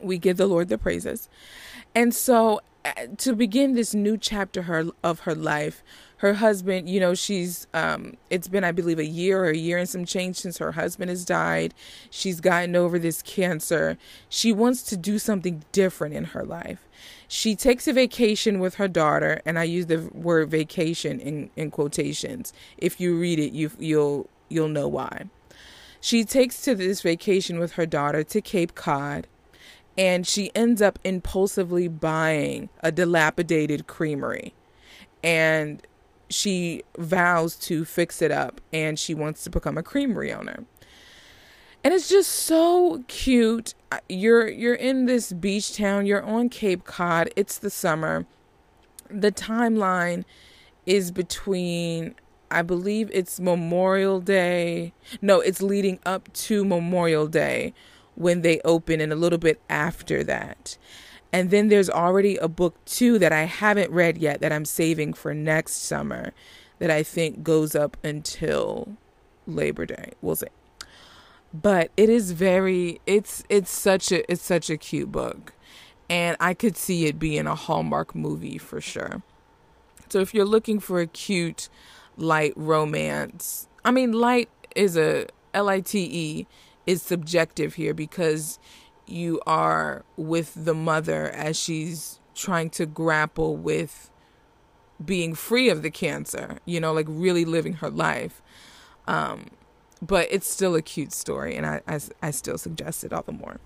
We 0.00 0.18
give 0.18 0.36
the 0.36 0.46
Lord 0.46 0.68
the 0.68 0.78
praises. 0.78 1.28
And 1.94 2.14
so 2.14 2.60
uh, 2.84 2.92
to 3.18 3.34
begin 3.34 3.74
this 3.74 3.94
new 3.94 4.16
chapter 4.16 4.62
her 4.62 4.86
of 5.02 5.20
her 5.20 5.34
life, 5.34 5.82
her 6.18 6.34
husband, 6.34 6.88
you 6.88 7.00
know, 7.00 7.14
she's 7.14 7.66
um 7.74 8.16
it's 8.30 8.48
been 8.48 8.64
I 8.64 8.72
believe 8.72 8.98
a 8.98 9.04
year 9.04 9.44
or 9.44 9.48
a 9.48 9.56
year 9.56 9.78
and 9.78 9.88
some 9.88 10.04
change 10.04 10.36
since 10.36 10.58
her 10.58 10.72
husband 10.72 11.10
has 11.10 11.24
died. 11.24 11.74
She's 12.10 12.40
gotten 12.40 12.76
over 12.76 12.98
this 12.98 13.22
cancer. 13.22 13.98
She 14.28 14.52
wants 14.52 14.82
to 14.84 14.96
do 14.96 15.18
something 15.18 15.64
different 15.72 16.14
in 16.14 16.24
her 16.26 16.44
life. 16.44 16.86
She 17.26 17.54
takes 17.54 17.86
a 17.86 17.92
vacation 17.92 18.58
with 18.58 18.76
her 18.76 18.88
daughter, 18.88 19.42
and 19.44 19.58
I 19.58 19.64
use 19.64 19.86
the 19.86 20.08
word 20.14 20.50
vacation 20.50 21.20
in, 21.20 21.50
in 21.56 21.70
quotations. 21.70 22.52
If 22.78 23.00
you 23.00 23.18
read 23.18 23.38
it, 23.38 23.52
you 23.52 23.70
you'll 23.78 24.30
you'll 24.48 24.68
know 24.68 24.88
why. 24.88 25.26
She 26.00 26.24
takes 26.24 26.62
to 26.62 26.74
this 26.74 27.02
vacation 27.02 27.58
with 27.58 27.72
her 27.72 27.86
daughter 27.86 28.22
to 28.24 28.40
Cape 28.40 28.74
Cod 28.74 29.26
and 29.98 30.24
she 30.24 30.52
ends 30.54 30.80
up 30.80 31.00
impulsively 31.02 31.88
buying 31.88 32.68
a 32.80 32.92
dilapidated 32.92 33.88
creamery. 33.88 34.54
And 35.24 35.84
she 36.30 36.84
vows 36.96 37.56
to 37.56 37.84
fix 37.84 38.22
it 38.22 38.30
up 38.30 38.60
and 38.72 38.96
she 38.96 39.12
wants 39.12 39.42
to 39.44 39.50
become 39.50 39.76
a 39.76 39.82
creamery 39.82 40.32
owner. 40.32 40.64
And 41.82 41.92
it's 41.92 42.08
just 42.08 42.30
so 42.30 43.04
cute. 43.08 43.74
You're 44.08 44.48
you're 44.48 44.74
in 44.74 45.06
this 45.06 45.32
beach 45.32 45.76
town, 45.76 46.06
you're 46.06 46.22
on 46.22 46.48
Cape 46.48 46.84
Cod. 46.84 47.30
It's 47.34 47.58
the 47.58 47.70
summer. 47.70 48.24
The 49.10 49.32
timeline 49.32 50.24
is 50.86 51.10
between 51.10 52.14
I 52.50 52.62
believe 52.62 53.10
it's 53.12 53.40
Memorial 53.40 54.20
Day. 54.20 54.92
No, 55.20 55.40
it's 55.40 55.62
leading 55.62 55.98
up 56.06 56.32
to 56.32 56.64
Memorial 56.64 57.26
Day 57.26 57.74
when 58.14 58.42
they 58.42 58.60
open 58.64 59.00
and 59.00 59.12
a 59.12 59.16
little 59.16 59.38
bit 59.38 59.60
after 59.68 60.24
that. 60.24 60.76
And 61.32 61.50
then 61.50 61.68
there's 61.68 61.90
already 61.90 62.36
a 62.36 62.48
book 62.48 62.82
too 62.84 63.18
that 63.18 63.32
I 63.32 63.44
haven't 63.44 63.90
read 63.90 64.18
yet 64.18 64.40
that 64.40 64.52
I'm 64.52 64.64
saving 64.64 65.12
for 65.12 65.34
next 65.34 65.82
summer 65.82 66.32
that 66.78 66.90
I 66.90 67.02
think 67.02 67.42
goes 67.42 67.74
up 67.74 67.96
until 68.02 68.96
Labor 69.46 69.86
Day. 69.86 70.12
We'll 70.22 70.36
see. 70.36 70.46
But 71.52 71.90
it 71.96 72.08
is 72.08 72.32
very 72.32 73.00
it's 73.06 73.42
it's 73.48 73.70
such 73.70 74.12
a 74.12 74.30
it's 74.30 74.42
such 74.42 74.70
a 74.70 74.76
cute 74.76 75.12
book. 75.12 75.52
And 76.10 76.36
I 76.40 76.54
could 76.54 76.76
see 76.76 77.04
it 77.06 77.18
being 77.18 77.46
a 77.46 77.54
Hallmark 77.54 78.14
movie 78.14 78.58
for 78.58 78.80
sure. 78.80 79.22
So 80.08 80.20
if 80.20 80.32
you're 80.32 80.46
looking 80.46 80.80
for 80.80 81.00
a 81.00 81.06
cute 81.06 81.68
light 82.18 82.52
romance. 82.56 83.68
I 83.84 83.90
mean, 83.90 84.12
light 84.12 84.50
is 84.76 84.96
a 84.96 85.26
L 85.54 85.68
I 85.68 85.80
T 85.80 86.08
E 86.10 86.46
is 86.86 87.02
subjective 87.02 87.74
here 87.74 87.94
because 87.94 88.58
you 89.06 89.40
are 89.46 90.04
with 90.16 90.52
the 90.64 90.74
mother 90.74 91.30
as 91.30 91.58
she's 91.58 92.20
trying 92.34 92.70
to 92.70 92.86
grapple 92.86 93.56
with 93.56 94.10
being 95.04 95.34
free 95.34 95.70
of 95.70 95.82
the 95.82 95.90
cancer, 95.90 96.58
you 96.64 96.80
know, 96.80 96.92
like 96.92 97.06
really 97.08 97.44
living 97.44 97.74
her 97.74 97.90
life. 97.90 98.42
Um, 99.06 99.46
but 100.02 100.28
it's 100.30 100.50
still 100.50 100.74
a 100.74 100.82
cute 100.82 101.12
story, 101.12 101.56
and 101.56 101.66
I, 101.66 101.80
I, 101.88 102.00
I 102.22 102.30
still 102.30 102.58
suggest 102.58 103.04
it 103.04 103.12
all 103.12 103.22
the 103.22 103.32
more. 103.32 103.58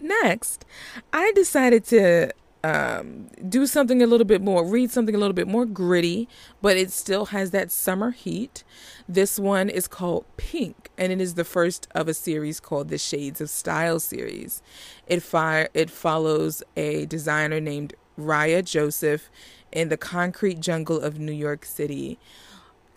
Next, 0.00 0.64
I 1.12 1.32
decided 1.32 1.84
to 1.86 2.32
um, 2.64 3.28
do 3.48 3.66
something 3.66 4.02
a 4.02 4.06
little 4.06 4.24
bit 4.24 4.42
more, 4.42 4.64
read 4.64 4.90
something 4.90 5.14
a 5.14 5.18
little 5.18 5.34
bit 5.34 5.46
more 5.46 5.64
gritty, 5.64 6.28
but 6.60 6.76
it 6.76 6.90
still 6.90 7.26
has 7.26 7.50
that 7.52 7.70
summer 7.70 8.10
heat. 8.10 8.64
This 9.08 9.38
one 9.38 9.68
is 9.68 9.86
called 9.86 10.24
Pink, 10.36 10.90
and 10.98 11.12
it 11.12 11.20
is 11.20 11.34
the 11.34 11.44
first 11.44 11.88
of 11.94 12.08
a 12.08 12.14
series 12.14 12.60
called 12.60 12.88
the 12.88 12.98
Shades 12.98 13.40
of 13.40 13.48
Style 13.48 14.00
series. 14.00 14.62
It 15.06 15.22
fire 15.22 15.68
it 15.72 15.90
follows 15.90 16.62
a 16.76 17.06
designer 17.06 17.60
named 17.60 17.94
Raya 18.18 18.64
Joseph 18.64 19.30
in 19.70 19.88
the 19.88 19.96
concrete 19.96 20.60
jungle 20.60 21.00
of 21.00 21.18
New 21.18 21.32
York 21.32 21.64
City. 21.64 22.18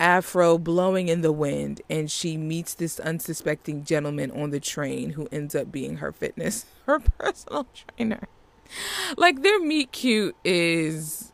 afro 0.00 0.58
blowing 0.58 1.06
in 1.06 1.20
the 1.20 1.30
wind 1.30 1.80
and 1.88 2.10
she 2.10 2.36
meets 2.36 2.74
this 2.74 2.98
unsuspecting 2.98 3.84
gentleman 3.84 4.32
on 4.32 4.50
the 4.50 4.58
train 4.58 5.10
who 5.10 5.28
ends 5.30 5.54
up 5.54 5.70
being 5.70 5.98
her 5.98 6.10
fitness 6.10 6.66
her 6.86 6.98
personal 6.98 7.66
trainer 7.72 8.26
like 9.16 9.42
their 9.42 9.60
meet 9.60 9.92
cute 9.92 10.36
is 10.44 11.32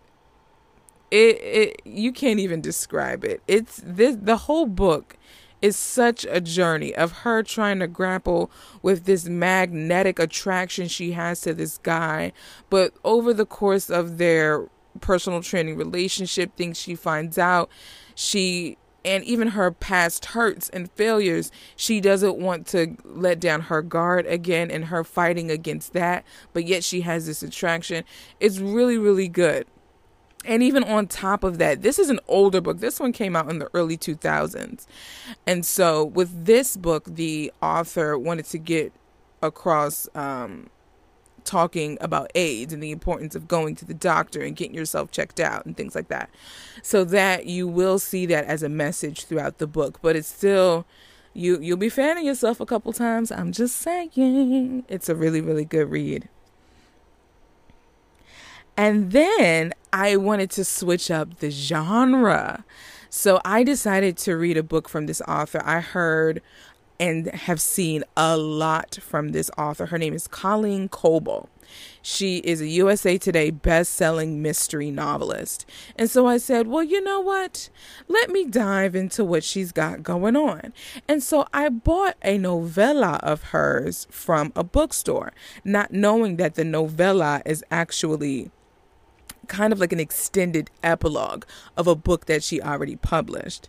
it, 1.11 1.40
it 1.40 1.80
you 1.85 2.12
can't 2.12 2.40
even 2.40 2.61
describe 2.61 3.25
it. 3.25 3.42
It's 3.49 3.80
this 3.85 4.16
the 4.21 4.37
whole 4.37 4.66
book 4.66 5.16
is 5.61 5.76
such 5.76 6.25
a 6.28 6.40
journey 6.40 6.95
of 6.95 7.12
her 7.12 7.42
trying 7.42 7.80
to 7.80 7.88
grapple 7.88 8.50
with 8.83 9.04
this 9.04 9.26
magnetic 9.26 10.18
attraction 10.18 10.87
she 10.87 11.12
has 11.12 11.40
to 11.40 11.52
this 11.52 11.78
guy 11.78 12.33
but 12.71 12.95
over 13.04 13.35
the 13.35 13.47
course 13.47 13.90
of 13.90 14.18
their 14.18 14.68
personal 15.00 15.42
training 15.42 15.76
relationship 15.76 16.54
things 16.57 16.78
she 16.78 16.95
finds 16.95 17.38
out 17.38 17.68
she 18.14 18.76
and 19.05 19.25
even 19.25 19.49
her 19.49 19.71
past 19.71 20.26
hurts 20.26 20.69
and 20.71 20.90
failures, 20.93 21.50
she 21.76 22.00
doesn't 22.00 22.37
want 22.37 22.67
to 22.69 22.97
let 23.05 23.40
down 23.40 23.62
her 23.62 23.83
guard 23.83 24.26
again 24.26 24.71
and 24.71 24.87
her 24.87 25.05
fighting 25.05 25.50
against 25.50 25.93
that, 25.93 26.25
but 26.52 26.64
yet 26.64 26.85
she 26.85 27.02
has 27.02 27.26
this 27.26 27.43
attraction. 27.43 28.05
It's 28.40 28.59
really, 28.59 28.99
really 28.99 29.28
good. 29.28 29.67
And 30.45 30.62
even 30.62 30.85
on 30.85 31.07
top 31.07 31.43
of 31.45 31.59
that, 31.59 31.83
this 31.83 31.99
is 31.99 32.11
an 32.11 32.21
older 32.28 32.61
book. 32.61 32.78
This 32.78 33.00
one 33.00 33.12
came 33.12 33.35
out 33.35 33.50
in 33.50 33.59
the 33.59 33.69
early 33.75 33.97
2000s. 33.97 34.87
And 35.47 35.67
so, 35.67 36.05
with 36.05 36.45
this 36.45 36.76
book, 36.76 37.05
the 37.07 37.52
author 37.61 38.17
wanted 38.17 38.47
to 38.47 38.59
get 38.59 38.93
across 39.43 40.09
um, 40.14 40.71
talking 41.49 41.97
about 42.00 42.31
AIDS 42.35 42.73
and 42.73 42.83
the 42.83 42.90
importance 42.90 43.35
of 43.35 43.49
going 43.49 43.75
to 43.76 43.85
the 43.85 43.95
doctor 43.95 44.43
and 44.43 44.55
getting 44.55 44.75
yourself 44.75 45.11
checked 45.11 45.40
out 45.40 45.64
and 45.64 45.76
things 45.76 45.95
like 45.95 46.09
that. 46.09 46.28
So 46.83 47.05
that 47.05 47.47
you 47.47 47.67
will 47.67 47.99
see 47.99 48.26
that 48.26 48.45
as 48.45 48.62
a 48.62 48.69
message 48.69 49.25
throughout 49.25 49.59
the 49.59 49.67
book, 49.67 49.99
but 50.02 50.14
it's 50.14 50.28
still 50.28 50.87
you 51.35 51.59
you'll 51.61 51.76
be 51.78 51.88
fanning 51.88 52.26
yourself 52.26 52.61
a 52.61 52.67
couple 52.67 52.93
times. 52.93 53.33
I'm 53.33 53.52
just 53.52 53.76
saying. 53.76 54.85
It's 54.88 55.09
a 55.09 55.14
really 55.14 55.40
really 55.40 55.64
good 55.64 55.90
read. 55.90 56.28
And 58.76 59.11
then 59.11 59.73
I 59.93 60.17
wanted 60.17 60.50
to 60.52 60.64
switch 60.64 61.11
up 61.11 61.38
the 61.38 61.50
genre. 61.50 62.64
So 63.11 63.40
I 63.45 63.64
decided 63.64 64.17
to 64.19 64.37
read 64.37 64.57
a 64.57 64.62
book 64.62 64.88
from 64.88 65.07
this 65.07 65.23
author. 65.23 65.62
I 65.64 65.81
heard 65.81 66.43
and 67.00 67.26
have 67.28 67.61
seen 67.61 68.05
a 68.17 68.37
lot 68.37 68.99
from 69.00 69.31
this 69.31 69.50
author. 69.57 69.87
Her 69.87 69.99
name 69.99 70.14
is 70.14 70.26
Colleen 70.26 70.88
Coble. 70.88 71.49
She 72.00 72.38
is 72.38 72.61
a 72.61 72.67
USA 72.67 73.19
Today 73.19 73.50
best-selling 73.50 74.40
mystery 74.40 74.90
novelist. 74.90 75.67
And 75.97 76.11
so 76.11 76.26
I 76.26 76.38
said, 76.38 76.67
"Well, 76.67 76.83
you 76.83 77.02
know 77.02 77.21
what? 77.21 77.69
Let 78.09 78.31
me 78.31 78.47
dive 78.47 78.95
into 78.95 79.25
what 79.25 79.45
she's 79.45 79.71
got 79.71 80.02
going 80.02 80.35
on." 80.35 80.73
And 81.07 81.23
so 81.23 81.47
I 81.52 81.69
bought 81.69 82.17
a 82.23 82.38
novella 82.38 83.21
of 83.23 83.45
hers 83.45 84.07
from 84.11 84.52
a 84.57 84.64
bookstore, 84.64 85.33
not 85.64 85.93
knowing 85.93 86.37
that 86.37 86.55
the 86.55 86.64
novella 86.64 87.43
is 87.45 87.62
actually 87.71 88.50
kind 89.47 89.73
of 89.73 89.81
like 89.81 89.93
an 89.93 90.00
extended 90.00 90.71
epilogue 90.83 91.45
of 91.76 91.87
a 91.87 91.95
book 91.95 92.26
that 92.26 92.43
she 92.43 92.61
already 92.61 92.97
published. 92.97 93.69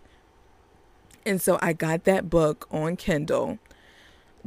And 1.29 1.39
so 1.39 1.59
I 1.61 1.73
got 1.73 2.05
that 2.05 2.27
book 2.27 2.67
on 2.71 2.95
Kindle, 2.95 3.59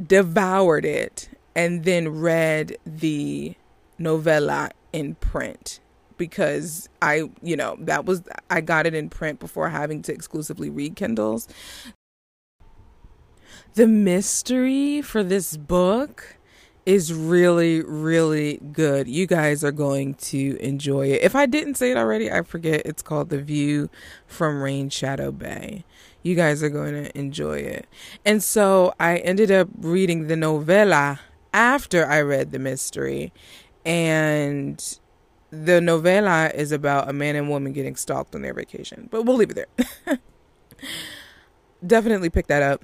devoured 0.05 0.83
it, 0.83 1.29
and 1.55 1.85
then 1.85 2.09
read 2.09 2.77
the 2.85 3.55
novella 3.97 4.71
in 4.91 5.15
print 5.15 5.79
because 6.17 6.89
I, 7.01 7.29
you 7.41 7.55
know, 7.55 7.77
that 7.79 8.03
was, 8.03 8.23
I 8.49 8.59
got 8.59 8.85
it 8.85 8.93
in 8.93 9.07
print 9.07 9.39
before 9.39 9.69
having 9.69 10.01
to 10.01 10.13
exclusively 10.13 10.69
read 10.69 10.97
Kindles. 10.97 11.47
The 13.75 13.87
mystery 13.87 15.01
for 15.01 15.23
this 15.23 15.55
book 15.55 16.35
is 16.85 17.13
really, 17.13 17.81
really 17.81 18.57
good. 18.73 19.07
You 19.07 19.25
guys 19.25 19.63
are 19.63 19.71
going 19.71 20.15
to 20.15 20.57
enjoy 20.59 21.07
it. 21.07 21.21
If 21.21 21.33
I 21.33 21.45
didn't 21.45 21.75
say 21.75 21.91
it 21.91 21.97
already, 21.97 22.29
I 22.29 22.41
forget. 22.41 22.81
It's 22.83 23.01
called 23.01 23.29
The 23.29 23.41
View 23.41 23.89
from 24.27 24.61
Rainshadow 24.61 25.31
Bay. 25.31 25.85
You 26.23 26.35
guys 26.35 26.63
are 26.63 26.69
going 26.69 26.93
to 26.93 27.17
enjoy 27.17 27.57
it. 27.59 27.85
And 28.25 28.41
so 28.41 28.93
I 28.99 29.17
ended 29.17 29.51
up 29.51 29.67
reading 29.77 30.27
the 30.27 30.35
novella 30.35 31.19
after 31.53 32.05
I 32.05 32.21
read 32.21 32.51
the 32.51 32.59
mystery. 32.59 33.33
And 33.85 34.81
the 35.51 35.79
novella 35.81 36.49
is 36.55 36.71
about 36.71 37.09
a 37.09 37.13
man 37.13 37.35
and 37.35 37.49
woman 37.49 37.73
getting 37.73 37.95
stalked 37.95 38.33
on 38.33 38.41
their 38.41 38.53
vacation. 38.53 39.07
But 39.11 39.23
we'll 39.23 39.35
leave 39.35 39.51
it 39.51 39.67
there. 40.07 40.19
Definitely 41.85 42.29
pick 42.29 42.47
that 42.47 42.63
up. 42.63 42.83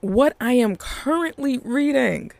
What 0.00 0.36
I 0.40 0.52
am 0.52 0.76
currently 0.76 1.58
reading 1.58 2.30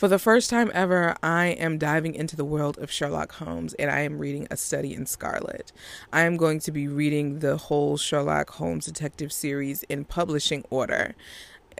for 0.00 0.08
the 0.08 0.18
first 0.18 0.48
time 0.48 0.70
ever, 0.72 1.14
I 1.22 1.48
am 1.48 1.76
diving 1.76 2.14
into 2.14 2.34
the 2.34 2.42
world 2.42 2.78
of 2.78 2.90
Sherlock 2.90 3.32
Holmes 3.32 3.74
and 3.74 3.90
I 3.90 4.00
am 4.00 4.18
reading 4.18 4.48
A 4.50 4.56
Study 4.56 4.94
in 4.94 5.04
Scarlet. 5.04 5.72
I 6.10 6.22
am 6.22 6.38
going 6.38 6.58
to 6.60 6.72
be 6.72 6.88
reading 6.88 7.40
the 7.40 7.58
whole 7.58 7.98
Sherlock 7.98 8.48
Holmes 8.48 8.86
detective 8.86 9.30
series 9.30 9.82
in 9.90 10.06
publishing 10.06 10.64
order. 10.70 11.14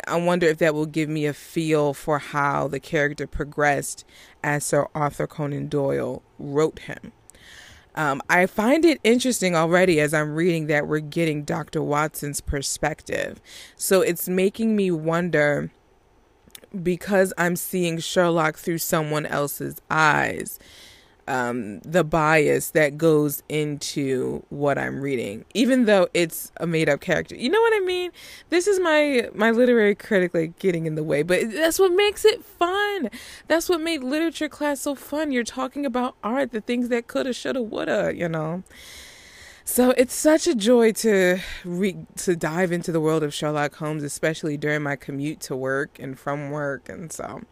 I 0.06 0.16
wonder 0.16 0.46
if 0.48 0.58
that 0.58 0.74
will 0.74 0.84
give 0.84 1.08
me 1.08 1.24
a 1.24 1.32
feel 1.32 1.94
for 1.94 2.18
how 2.18 2.68
the 2.68 2.78
character 2.78 3.26
progressed 3.26 4.04
as 4.44 4.64
Sir 4.64 4.86
Arthur 4.94 5.26
Conan 5.26 5.68
Doyle 5.68 6.22
wrote 6.38 6.80
him. 6.80 7.12
Um, 7.94 8.20
I 8.28 8.44
find 8.44 8.84
it 8.84 9.00
interesting 9.02 9.56
already 9.56 9.98
as 9.98 10.12
I'm 10.12 10.34
reading 10.34 10.66
that 10.66 10.86
we're 10.86 11.00
getting 11.00 11.42
Dr. 11.42 11.82
Watson's 11.82 12.42
perspective. 12.42 13.40
So 13.76 14.02
it's 14.02 14.28
making 14.28 14.76
me 14.76 14.90
wonder 14.90 15.70
because 16.82 17.32
I'm 17.38 17.56
seeing 17.56 17.98
Sherlock 17.98 18.56
through 18.56 18.78
someone 18.78 19.26
else's 19.26 19.80
eyes, 19.90 20.58
um, 21.28 21.80
the 21.80 22.02
bias 22.02 22.70
that 22.70 22.98
goes 22.98 23.42
into 23.48 24.44
what 24.48 24.78
I'm 24.78 25.00
reading, 25.00 25.44
even 25.54 25.84
though 25.84 26.08
it's 26.12 26.50
a 26.56 26.66
made 26.66 26.88
up 26.88 27.00
character. 27.00 27.36
You 27.36 27.50
know 27.50 27.60
what 27.60 27.72
I 27.74 27.80
mean? 27.80 28.10
This 28.48 28.66
is 28.66 28.80
my 28.80 29.28
my 29.34 29.50
literary 29.50 29.94
critic 29.94 30.34
like 30.34 30.58
getting 30.58 30.86
in 30.86 30.96
the 30.96 31.04
way, 31.04 31.22
but 31.22 31.50
that's 31.52 31.78
what 31.78 31.92
makes 31.92 32.24
it 32.24 32.44
fun. 32.44 33.10
That's 33.46 33.68
what 33.68 33.80
made 33.80 34.02
literature 34.02 34.48
class 34.48 34.80
so 34.80 34.94
fun. 34.94 35.30
You're 35.30 35.44
talking 35.44 35.86
about 35.86 36.16
art, 36.24 36.50
the 36.50 36.60
things 36.60 36.88
that 36.88 37.06
coulda, 37.06 37.32
shoulda, 37.32 37.62
woulda. 37.62 38.12
You 38.14 38.28
know. 38.28 38.64
So 39.70 39.90
it's 39.96 40.14
such 40.14 40.48
a 40.48 40.56
joy 40.56 40.90
to 40.94 41.38
re- 41.64 42.04
to 42.16 42.34
dive 42.34 42.72
into 42.72 42.90
the 42.90 43.00
world 43.00 43.22
of 43.22 43.32
Sherlock 43.32 43.76
Holmes, 43.76 44.02
especially 44.02 44.56
during 44.56 44.82
my 44.82 44.96
commute 44.96 45.38
to 45.42 45.54
work 45.54 45.96
and 46.00 46.18
from 46.18 46.50
work, 46.50 46.88
and 46.88 47.12
so 47.12 47.42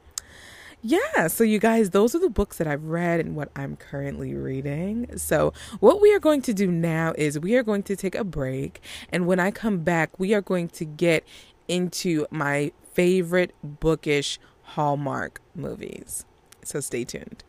yeah, 0.82 1.28
so 1.28 1.44
you 1.44 1.60
guys, 1.60 1.90
those 1.90 2.16
are 2.16 2.18
the 2.18 2.28
books 2.28 2.58
that 2.58 2.66
I've 2.66 2.82
read 2.82 3.20
and 3.20 3.36
what 3.36 3.52
I'm 3.54 3.76
currently 3.76 4.34
reading. 4.34 5.16
So, 5.16 5.52
what 5.78 6.00
we 6.00 6.12
are 6.12 6.18
going 6.18 6.42
to 6.42 6.52
do 6.52 6.66
now 6.66 7.14
is 7.16 7.38
we 7.38 7.54
are 7.54 7.62
going 7.62 7.84
to 7.84 7.94
take 7.94 8.16
a 8.16 8.24
break, 8.24 8.82
and 9.10 9.28
when 9.28 9.38
I 9.38 9.52
come 9.52 9.84
back, 9.84 10.18
we 10.18 10.34
are 10.34 10.42
going 10.42 10.70
to 10.70 10.84
get 10.84 11.22
into 11.68 12.26
my 12.32 12.72
favorite 12.94 13.54
bookish 13.62 14.40
Hallmark 14.74 15.40
movies. 15.54 16.24
So, 16.64 16.80
stay 16.80 17.04
tuned. 17.04 17.44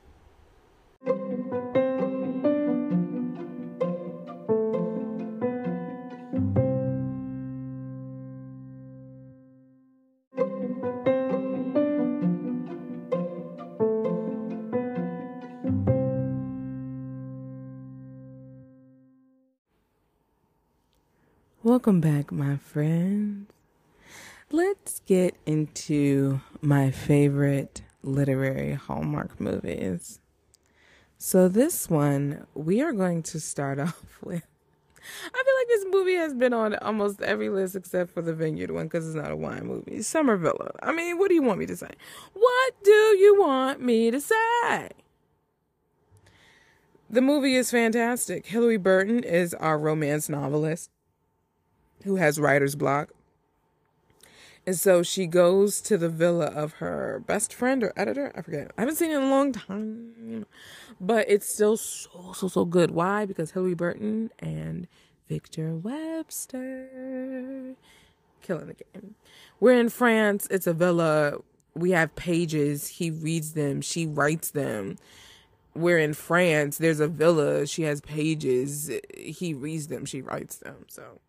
Welcome 21.80 22.02
back, 22.02 22.30
my 22.30 22.58
friends. 22.58 23.50
Let's 24.52 25.00
get 25.06 25.38
into 25.46 26.42
my 26.62 26.92
favorite 26.92 27.84
literary 28.04 28.74
Hallmark 28.74 29.40
movies. 29.40 30.20
So, 31.18 31.48
this 31.48 31.90
one, 31.90 32.46
we 32.54 32.82
are 32.82 32.92
going 32.92 33.24
to 33.24 33.40
start 33.40 33.80
off 33.80 34.20
with. 34.22 34.46
I 35.34 35.44
feel 35.44 35.56
like 35.56 35.68
this 35.70 35.86
movie 35.90 36.16
has 36.16 36.34
been 36.34 36.52
on 36.52 36.76
almost 36.76 37.22
every 37.22 37.48
list 37.48 37.78
except 37.78 38.12
for 38.12 38.22
the 38.22 38.34
Vineyard 38.34 38.72
one 38.72 38.88
because 38.88 39.08
it's 39.08 39.16
not 39.16 39.32
a 39.32 39.38
wine 39.38 39.66
movie. 39.66 40.02
Summer 40.02 40.36
Villa. 40.36 40.72
I 40.84 40.92
mean, 40.92 41.18
what 41.18 41.30
do 41.30 41.36
you 41.36 41.44
want 41.44 41.60
me 41.60 41.66
to 41.68 41.78
say? 41.78 41.92
What 42.34 42.74
do 42.84 42.92
you 42.92 43.40
want 43.40 43.80
me 43.80 44.12
to 44.12 44.20
say? 44.20 44.90
The 47.10 47.22
movie 47.22 47.56
is 47.56 47.72
fantastic. 47.72 48.48
Hilarie 48.48 48.84
Burton 48.84 49.24
is 49.24 49.54
our 49.54 49.80
romance 49.80 50.28
novelist 50.28 50.90
who 52.04 52.16
has 52.16 52.40
writer's 52.40 52.76
block. 52.76 53.10
And 54.66 54.78
so 54.78 55.02
she 55.02 55.26
goes 55.26 55.82
to 55.82 55.98
the 55.98 56.10
villa 56.10 56.46
of 56.46 56.74
her 56.74 57.24
best 57.26 57.54
friend 57.54 57.84
or 57.84 57.94
editor. 57.96 58.32
I 58.36 58.42
forget. 58.42 58.72
I 58.78 58.82
haven't 58.82 58.98
seen 58.98 59.10
it 59.10 59.18
in 59.18 59.24
a 59.24 59.30
long 59.30 59.52
time. 59.52 60.46
But 61.02 61.30
it's 61.30 61.52
still 61.52 61.78
so, 61.78 62.34
so, 62.36 62.48
so 62.48 62.66
good. 62.66 62.92
Why? 62.92 63.26
Because 63.26 63.54
Hilarie 63.54 63.76
Burton 63.76 64.30
and 64.38 64.88
Victor 65.28 65.76
Webster. 65.76 67.76
Killing 68.42 68.68
the 68.68 68.76
game. 68.76 69.16
We're 69.60 69.80
in 69.80 69.90
France. 69.90 70.48
It's 70.52 70.68
a 70.68 70.74
villa. 70.74 71.38
We 71.74 71.92
have 71.92 72.16
pages. 72.16 72.88
He 72.88 73.10
reads 73.10 73.54
them. 73.54 73.82
She 73.82 74.06
writes 74.06 74.52
them. 74.52 74.98
We're 75.74 76.00
in 76.00 76.14
France. 76.14 76.78
There's 76.78 77.00
a 77.00 77.08
villa. 77.08 77.66
She 77.66 77.84
has 77.84 78.02
pages. 78.02 78.92
He 79.18 79.54
reads 79.54 79.88
them. 79.88 80.06
She 80.06 80.22
writes 80.22 80.58
them. 80.58 80.86
So, 80.88 81.20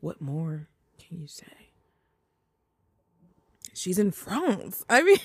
what 0.00 0.20
more 0.20 0.68
can 0.98 1.20
you 1.20 1.26
say? 1.26 1.70
She's 3.74 3.98
in 3.98 4.10
France. 4.10 4.84
I 4.88 5.02
mean, 5.02 5.18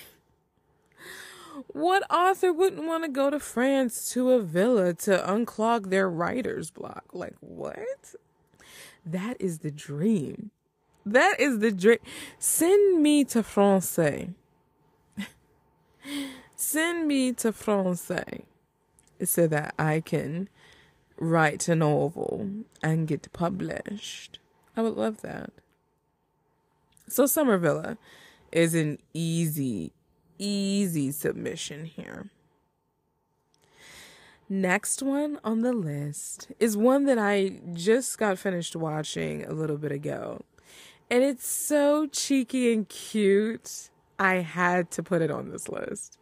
what 1.68 2.02
author 2.10 2.52
wouldn't 2.52 2.86
want 2.86 3.04
to 3.04 3.10
go 3.10 3.30
to 3.30 3.40
France 3.40 4.12
to 4.12 4.30
a 4.30 4.40
villa 4.40 4.94
to 4.94 5.24
unclog 5.26 5.90
their 5.90 6.08
writer's 6.08 6.70
block? 6.70 7.04
Like, 7.12 7.34
what? 7.40 8.14
That 9.04 9.36
is 9.40 9.58
the 9.58 9.70
dream. 9.70 10.50
That 11.04 11.38
is 11.38 11.58
the 11.58 11.72
dream. 11.72 11.98
Send 12.38 13.02
me 13.02 13.24
to 13.24 13.42
France. 13.42 13.98
Send 16.56 17.08
me 17.08 17.32
to 17.32 17.52
France 17.52 18.10
so 19.22 19.46
that 19.46 19.74
I 19.78 20.00
can 20.00 20.48
write 21.16 21.68
a 21.68 21.74
novel 21.74 22.64
and 22.82 23.06
get 23.06 23.32
published. 23.32 24.38
I 24.76 24.82
would 24.82 24.96
love 24.96 25.20
that. 25.22 25.50
So, 27.08 27.26
Summer 27.26 27.58
Villa 27.58 27.98
is 28.50 28.74
an 28.74 28.98
easy, 29.12 29.92
easy 30.38 31.10
submission 31.12 31.84
here. 31.84 32.30
Next 34.48 35.02
one 35.02 35.38
on 35.42 35.62
the 35.62 35.72
list 35.72 36.52
is 36.60 36.76
one 36.76 37.06
that 37.06 37.18
I 37.18 37.60
just 37.72 38.18
got 38.18 38.38
finished 38.38 38.76
watching 38.76 39.44
a 39.44 39.52
little 39.52 39.78
bit 39.78 39.90
ago. 39.90 40.42
And 41.10 41.22
it's 41.22 41.46
so 41.46 42.06
cheeky 42.06 42.72
and 42.72 42.88
cute. 42.88 43.90
I 44.18 44.36
had 44.36 44.90
to 44.92 45.02
put 45.02 45.22
it 45.22 45.30
on 45.30 45.50
this 45.50 45.68
list. 45.68 46.18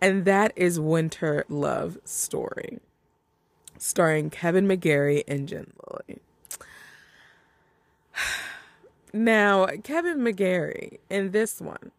And 0.00 0.24
that 0.24 0.52
is 0.56 0.80
Winter 0.80 1.44
Love 1.48 1.98
Story, 2.04 2.78
starring 3.78 4.30
Kevin 4.30 4.66
McGarry 4.66 5.22
and 5.26 5.48
Jen 5.48 5.72
Lilly. 5.88 6.20
Now, 9.14 9.66
Kevin 9.84 10.18
McGarry 10.18 10.98
in 11.08 11.30
this 11.30 11.62
one, 11.62 11.92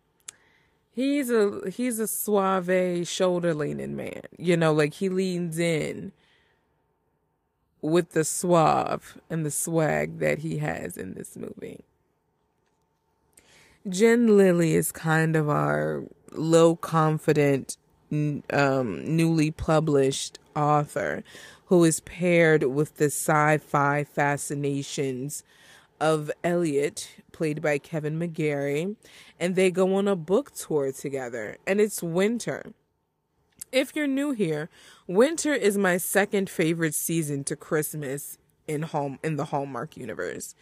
he's 0.91 1.31
a 1.31 1.61
he's 1.73 1.97
a 1.97 2.07
suave, 2.07 3.07
shoulder 3.07 3.53
leaning 3.53 3.95
man. 3.95 4.21
You 4.37 4.55
know, 4.55 4.73
like 4.73 4.93
he 4.93 5.09
leans 5.09 5.57
in 5.57 6.11
with 7.81 8.11
the 8.11 8.23
suave 8.23 9.17
and 9.29 9.45
the 9.45 9.51
swag 9.51 10.19
that 10.19 10.39
he 10.39 10.57
has 10.57 10.97
in 10.97 11.13
this 11.13 11.35
movie. 11.35 11.83
Jen 13.87 14.37
Lilly 14.37 14.75
is 14.75 14.91
kind 14.91 15.35
of 15.35 15.49
our 15.49 16.03
low 16.31 16.75
confident, 16.75 17.77
um, 18.11 19.15
newly 19.15 19.51
published 19.51 20.37
author 20.55 21.23
who 21.67 21.83
is 21.83 22.01
paired 22.01 22.63
with 22.63 22.97
the 22.97 23.05
sci 23.05 23.57
fi 23.57 24.03
fascinations 24.03 25.43
of 25.99 26.31
Elliot, 26.43 27.09
played 27.31 27.61
by 27.61 27.77
Kevin 27.77 28.19
McGarry, 28.19 28.95
and 29.39 29.55
they 29.55 29.71
go 29.71 29.95
on 29.95 30.07
a 30.07 30.15
book 30.15 30.51
tour 30.53 30.91
together, 30.91 31.57
and 31.65 31.79
it's 31.79 32.03
winter. 32.03 32.73
If 33.71 33.95
you're 33.95 34.07
new 34.07 34.31
here, 34.31 34.69
winter 35.07 35.53
is 35.53 35.77
my 35.77 35.97
second 35.97 36.49
favorite 36.49 36.95
season 36.95 37.43
to 37.45 37.55
Christmas 37.55 38.37
in 38.67 38.83
home 38.83 39.19
in 39.23 39.35
the 39.35 39.45
Hallmark 39.45 39.97
universe. 39.97 40.55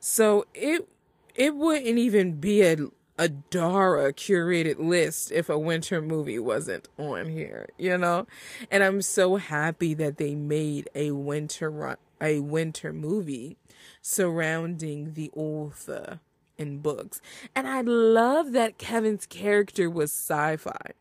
So 0.00 0.46
it 0.54 0.88
it 1.34 1.56
wouldn't 1.56 1.98
even 1.98 2.40
be 2.40 2.62
a 2.62 2.76
a 3.16 3.28
Dara 3.28 4.12
curated 4.12 4.78
list 4.78 5.30
if 5.30 5.48
a 5.48 5.58
winter 5.58 6.02
movie 6.02 6.38
wasn't 6.38 6.88
on 6.98 7.28
here, 7.28 7.68
you 7.78 7.96
know? 7.96 8.26
And 8.70 8.82
I'm 8.82 9.02
so 9.02 9.36
happy 9.36 9.94
that 9.94 10.16
they 10.16 10.34
made 10.34 10.88
a 10.94 11.12
winter 11.12 11.70
run, 11.70 11.96
a 12.20 12.40
winter 12.40 12.92
movie 12.92 13.56
surrounding 14.00 15.14
the 15.14 15.30
author 15.34 16.20
in 16.56 16.78
books. 16.78 17.20
And 17.54 17.66
I 17.66 17.80
love 17.80 18.52
that 18.52 18.78
Kevin's 18.78 19.26
character 19.26 19.90
was 19.90 20.12
sci-fi. 20.12 20.92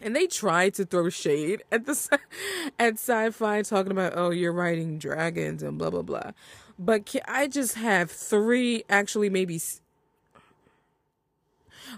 And 0.00 0.16
they 0.16 0.26
tried 0.26 0.74
to 0.74 0.84
throw 0.84 1.08
shade 1.10 1.62
at 1.70 1.86
the 1.86 2.18
at 2.78 2.94
sci-fi 2.94 3.62
talking 3.62 3.92
about 3.92 4.14
oh 4.16 4.30
you're 4.30 4.52
writing 4.52 4.98
dragons 4.98 5.62
and 5.62 5.78
blah 5.78 5.90
blah 5.90 6.02
blah. 6.02 6.32
But 6.78 7.14
I 7.28 7.46
just 7.46 7.76
have 7.76 8.10
three 8.10 8.82
actually 8.88 9.30
maybe 9.30 9.60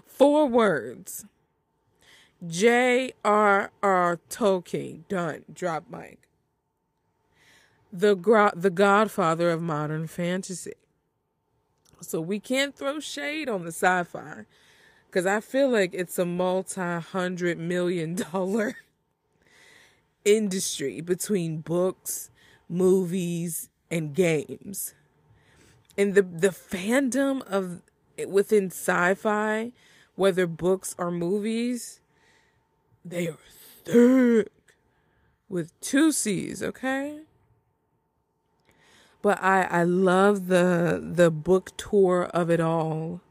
four 0.05 0.47
words. 0.47 1.25
J.R.R. 2.45 4.19
Tolkien. 4.29 5.07
Done. 5.07 5.45
Drop 5.51 5.85
mic 5.89 6.19
the 7.99 8.51
the 8.55 8.69
godfather 8.69 9.51
of 9.51 9.61
modern 9.61 10.07
fantasy. 10.07 10.73
So 12.01 12.19
we 12.19 12.39
can't 12.39 12.75
throw 12.75 12.99
shade 12.99 13.49
on 13.49 13.63
the 13.63 13.71
sci-fi 13.71 14.45
cuz 15.11 15.25
I 15.25 15.39
feel 15.39 15.69
like 15.69 15.93
it's 15.93 16.19
a 16.19 16.25
multi-hundred 16.25 17.57
million 17.57 18.15
dollar 18.15 18.75
industry 20.25 20.99
between 21.01 21.59
books, 21.59 22.29
movies, 22.67 23.69
and 23.89 24.13
games. 24.13 24.93
And 25.97 26.15
the 26.15 26.21
the 26.21 26.49
fandom 26.49 27.41
of 27.47 27.81
within 28.27 28.67
sci-fi, 28.67 29.71
whether 30.15 30.47
books 30.47 30.95
or 30.97 31.11
movies, 31.11 32.01
they 33.05 33.27
are 33.27 33.37
thick 33.85 34.51
with 35.47 35.79
two 35.79 36.11
C's, 36.11 36.61
okay? 36.61 37.21
But 39.25 39.41
I 39.41 39.63
I 39.63 39.83
love 39.85 40.49
the 40.49 41.01
the 41.03 41.31
book 41.31 41.71
tour 41.77 42.25
of 42.25 42.51
it 42.51 42.59
all. 42.59 43.21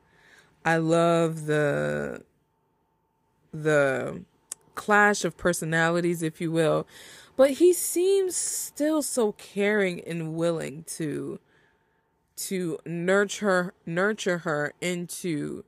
I 0.65 0.79
love 0.79 1.47
the 1.47 2.25
the 3.53 4.25
clash 4.75 5.25
of 5.25 5.37
personalities, 5.37 6.21
if 6.21 6.41
you 6.41 6.51
will. 6.51 6.85
But 7.37 7.53
he 7.53 7.73
seems 7.73 8.35
still 8.35 9.03
so 9.03 9.33
caring 9.39 10.01
and 10.01 10.35
willing 10.35 10.83
to 10.97 11.39
to 12.39 12.81
nurture 12.85 13.73
nurture 13.87 14.39
her 14.39 14.73
into 14.81 15.63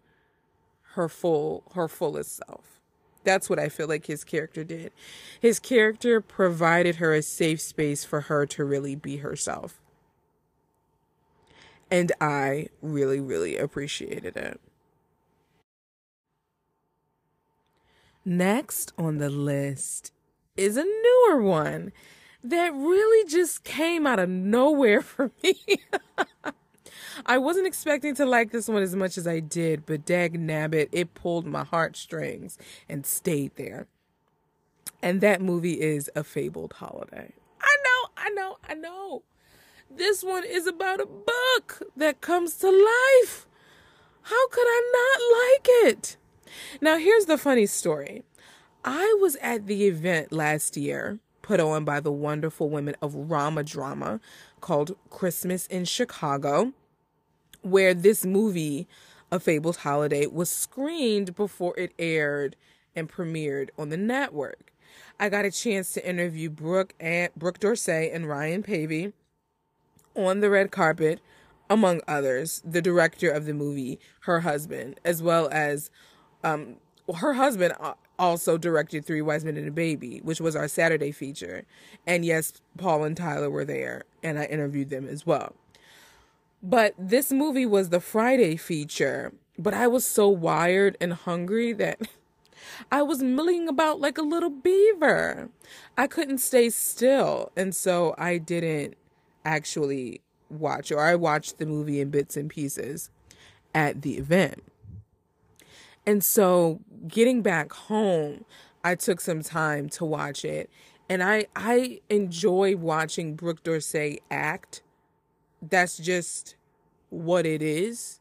her 0.94 1.08
full 1.08 1.62
her 1.76 1.86
fullest 1.86 2.42
self. 2.44 2.80
That's 3.22 3.48
what 3.48 3.60
I 3.60 3.68
feel 3.68 3.86
like 3.86 4.06
his 4.06 4.24
character 4.24 4.64
did. 4.64 4.90
His 5.40 5.60
character 5.60 6.20
provided 6.20 6.96
her 6.96 7.14
a 7.14 7.22
safe 7.22 7.60
space 7.60 8.04
for 8.04 8.22
her 8.22 8.44
to 8.46 8.64
really 8.64 8.96
be 8.96 9.18
herself. 9.18 9.80
And 11.90 12.12
I 12.20 12.68
really, 12.82 13.20
really 13.20 13.56
appreciated 13.56 14.36
it. 14.36 14.60
Next 18.24 18.92
on 18.98 19.18
the 19.18 19.30
list 19.30 20.12
is 20.56 20.76
a 20.76 20.84
newer 20.84 21.42
one 21.42 21.92
that 22.42 22.74
really 22.74 23.28
just 23.28 23.62
came 23.62 24.06
out 24.06 24.18
of 24.18 24.28
nowhere 24.28 25.00
for 25.02 25.30
me. 25.42 25.54
I 27.24 27.38
wasn't 27.38 27.66
expecting 27.66 28.14
to 28.16 28.26
like 28.26 28.50
this 28.50 28.68
one 28.68 28.82
as 28.82 28.94
much 28.94 29.16
as 29.16 29.26
I 29.26 29.40
did, 29.40 29.86
but 29.86 30.04
dag 30.04 30.38
nabbit, 30.38 30.88
it 30.92 31.14
pulled 31.14 31.46
my 31.46 31.64
heartstrings 31.64 32.58
and 32.88 33.06
stayed 33.06 33.54
there. 33.56 33.86
And 35.02 35.20
that 35.20 35.40
movie 35.40 35.80
is 35.80 36.10
A 36.16 36.24
Fabled 36.24 36.74
Holiday. 36.74 37.32
I 37.60 37.76
know, 37.84 38.10
I 38.16 38.30
know, 38.30 38.56
I 38.68 38.74
know. 38.74 39.22
This 39.90 40.22
one 40.22 40.44
is 40.44 40.66
about 40.66 41.00
a 41.00 41.06
book 41.06 41.82
that 41.96 42.20
comes 42.20 42.56
to 42.56 42.68
life. 42.68 43.46
How 44.22 44.48
could 44.48 44.66
I 44.66 44.92
not 44.92 45.86
like 45.86 45.94
it? 45.94 46.16
Now, 46.80 46.98
here's 46.98 47.26
the 47.26 47.38
funny 47.38 47.66
story. 47.66 48.24
I 48.84 49.16
was 49.20 49.36
at 49.36 49.66
the 49.66 49.86
event 49.86 50.32
last 50.32 50.76
year 50.76 51.20
put 51.46 51.60
on 51.60 51.84
by 51.84 52.00
the 52.00 52.10
wonderful 52.10 52.68
women 52.68 52.96
of 53.00 53.14
Rama 53.14 53.62
Drama 53.62 54.20
called 54.60 54.96
Christmas 55.10 55.66
in 55.66 55.84
Chicago, 55.84 56.72
where 57.62 57.94
this 57.94 58.24
movie, 58.24 58.88
A 59.30 59.38
Fabled 59.38 59.78
Holiday, 59.78 60.26
was 60.26 60.50
screened 60.50 61.36
before 61.36 61.78
it 61.78 61.92
aired 62.00 62.56
and 62.96 63.08
premiered 63.08 63.70
on 63.78 63.90
the 63.90 63.96
network. 63.96 64.72
I 65.20 65.28
got 65.28 65.44
a 65.44 65.52
chance 65.52 65.92
to 65.92 66.08
interview 66.08 66.50
Brooke 66.50 66.94
and 66.98 67.32
Brooke 67.36 67.60
Dorsey 67.60 68.10
and 68.10 68.28
Ryan 68.28 68.64
Paevey 68.64 69.12
on 70.16 70.40
the 70.40 70.50
red 70.50 70.70
carpet, 70.70 71.20
among 71.68 72.00
others, 72.06 72.62
the 72.64 72.82
director 72.82 73.30
of 73.30 73.44
the 73.44 73.54
movie, 73.54 73.98
her 74.20 74.40
husband, 74.40 75.00
as 75.04 75.22
well 75.22 75.48
as 75.50 75.90
um, 76.44 76.76
her 77.16 77.34
husband 77.34 77.74
also 78.18 78.56
directed 78.56 79.04
Three 79.04 79.22
Wise 79.22 79.44
Men 79.44 79.56
and 79.56 79.68
a 79.68 79.72
Baby, 79.72 80.20
which 80.22 80.40
was 80.40 80.56
our 80.56 80.68
Saturday 80.68 81.12
feature. 81.12 81.64
And 82.06 82.24
yes, 82.24 82.54
Paul 82.76 83.04
and 83.04 83.16
Tyler 83.16 83.50
were 83.50 83.64
there, 83.64 84.04
and 84.22 84.38
I 84.38 84.44
interviewed 84.44 84.90
them 84.90 85.08
as 85.08 85.26
well. 85.26 85.54
But 86.62 86.94
this 86.98 87.30
movie 87.30 87.66
was 87.66 87.90
the 87.90 88.00
Friday 88.00 88.56
feature, 88.56 89.32
but 89.58 89.74
I 89.74 89.86
was 89.86 90.06
so 90.06 90.28
wired 90.28 90.96
and 91.00 91.12
hungry 91.12 91.72
that 91.74 92.00
I 92.90 93.02
was 93.02 93.22
milling 93.22 93.68
about 93.68 94.00
like 94.00 94.18
a 94.18 94.22
little 94.22 94.50
beaver. 94.50 95.50
I 95.96 96.06
couldn't 96.06 96.38
stay 96.38 96.70
still, 96.70 97.52
and 97.56 97.74
so 97.74 98.14
I 98.18 98.38
didn't 98.38 98.96
actually 99.46 100.20
watch, 100.50 100.92
or 100.92 101.00
I 101.00 101.14
watched 101.14 101.58
the 101.58 101.66
movie 101.66 102.00
in 102.00 102.10
bits 102.10 102.36
and 102.36 102.50
pieces 102.50 103.10
at 103.74 104.02
the 104.02 104.18
event. 104.18 104.62
And 106.04 106.24
so 106.24 106.80
getting 107.08 107.42
back 107.42 107.72
home, 107.72 108.44
I 108.84 108.94
took 108.94 109.20
some 109.20 109.42
time 109.42 109.88
to 109.90 110.04
watch 110.04 110.44
it. 110.44 110.70
And 111.08 111.22
I 111.22 111.46
I 111.54 112.00
enjoy 112.08 112.76
watching 112.76 113.34
Brooke 113.34 113.62
Dorsey 113.62 114.20
act. 114.30 114.82
That's 115.62 115.98
just 115.98 116.56
what 117.10 117.46
it 117.46 117.62
is. 117.62 118.20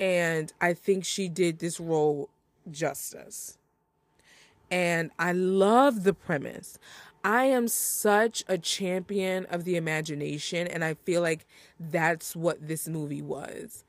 And 0.00 0.52
I 0.60 0.74
think 0.74 1.04
she 1.04 1.28
did 1.28 1.58
this 1.58 1.80
role 1.80 2.30
justice. 2.70 3.58
And 4.70 5.10
I 5.18 5.32
love 5.32 6.04
the 6.04 6.14
premise. 6.14 6.78
I 7.24 7.44
am 7.44 7.68
such 7.68 8.44
a 8.48 8.58
champion 8.58 9.46
of 9.46 9.64
the 9.64 9.76
imagination, 9.76 10.66
and 10.66 10.84
I 10.84 10.94
feel 10.94 11.22
like 11.22 11.46
that's 11.78 12.34
what 12.36 12.66
this 12.66 12.88
movie 12.88 13.22
was 13.22 13.84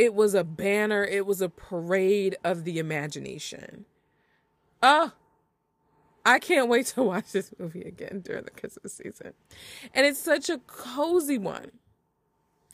it 0.00 0.14
was 0.14 0.34
a 0.34 0.44
banner, 0.44 1.04
it 1.04 1.26
was 1.26 1.42
a 1.42 1.50
parade 1.50 2.34
of 2.42 2.64
the 2.64 2.78
imagination. 2.78 3.84
Oh, 4.82 5.12
I 6.24 6.38
can't 6.38 6.70
wait 6.70 6.86
to 6.86 7.02
watch 7.02 7.32
this 7.32 7.52
movie 7.58 7.82
again 7.82 8.22
during 8.24 8.44
the 8.44 8.50
Christmas 8.50 8.94
season. 8.94 9.34
And 9.92 10.06
it's 10.06 10.18
such 10.18 10.48
a 10.48 10.56
cozy 10.66 11.36
one. 11.36 11.72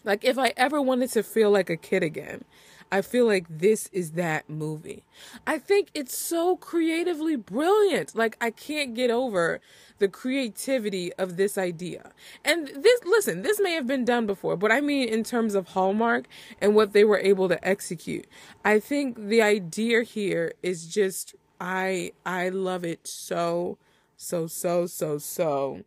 Like 0.04 0.24
if 0.24 0.38
I 0.38 0.52
ever 0.56 0.80
wanted 0.80 1.10
to 1.10 1.24
feel 1.24 1.50
like 1.50 1.68
a 1.68 1.76
kid 1.76 2.04
again, 2.04 2.44
I 2.90 3.02
feel 3.02 3.26
like 3.26 3.46
this 3.48 3.88
is 3.92 4.12
that 4.12 4.48
movie. 4.48 5.04
I 5.46 5.58
think 5.58 5.88
it's 5.94 6.16
so 6.16 6.56
creatively 6.56 7.36
brilliant. 7.36 8.14
Like 8.14 8.36
I 8.40 8.50
can't 8.50 8.94
get 8.94 9.10
over 9.10 9.60
the 9.98 10.08
creativity 10.08 11.12
of 11.14 11.36
this 11.36 11.58
idea. 11.58 12.12
And 12.44 12.68
this 12.68 13.00
listen, 13.04 13.42
this 13.42 13.60
may 13.60 13.72
have 13.72 13.86
been 13.86 14.04
done 14.04 14.26
before, 14.26 14.56
but 14.56 14.70
I 14.70 14.80
mean 14.80 15.08
in 15.08 15.24
terms 15.24 15.54
of 15.54 15.68
Hallmark 15.68 16.26
and 16.60 16.74
what 16.74 16.92
they 16.92 17.04
were 17.04 17.18
able 17.18 17.48
to 17.48 17.66
execute. 17.66 18.26
I 18.64 18.78
think 18.78 19.28
the 19.28 19.42
idea 19.42 20.02
here 20.02 20.52
is 20.62 20.86
just 20.86 21.34
I 21.60 22.12
I 22.24 22.50
love 22.50 22.84
it 22.84 23.06
so 23.06 23.78
so 24.16 24.46
so 24.46 24.86
so 24.86 25.18
so 25.18 25.82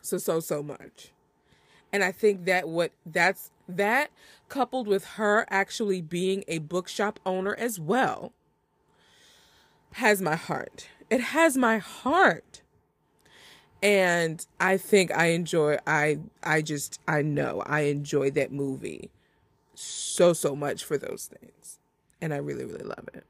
so 0.00 0.18
so 0.18 0.40
so 0.40 0.62
much. 0.62 1.12
And 1.92 2.02
I 2.02 2.10
think 2.10 2.46
that 2.46 2.68
what 2.68 2.92
that's 3.04 3.50
that 3.76 4.10
coupled 4.48 4.86
with 4.86 5.04
her 5.16 5.46
actually 5.50 6.02
being 6.02 6.44
a 6.48 6.58
bookshop 6.58 7.18
owner 7.24 7.54
as 7.56 7.80
well 7.80 8.32
has 9.94 10.22
my 10.22 10.36
heart. 10.36 10.88
It 11.10 11.20
has 11.20 11.56
my 11.56 11.78
heart. 11.78 12.62
And 13.82 14.44
I 14.60 14.76
think 14.76 15.10
I 15.10 15.26
enjoy 15.26 15.76
I 15.86 16.20
I 16.42 16.62
just 16.62 17.00
I 17.08 17.22
know 17.22 17.62
I 17.66 17.80
enjoy 17.82 18.30
that 18.32 18.52
movie 18.52 19.10
so 19.74 20.32
so 20.32 20.54
much 20.54 20.84
for 20.84 20.96
those 20.96 21.26
things. 21.26 21.78
And 22.20 22.32
I 22.32 22.36
really 22.36 22.64
really 22.64 22.84
love 22.84 23.08
it. 23.12 23.24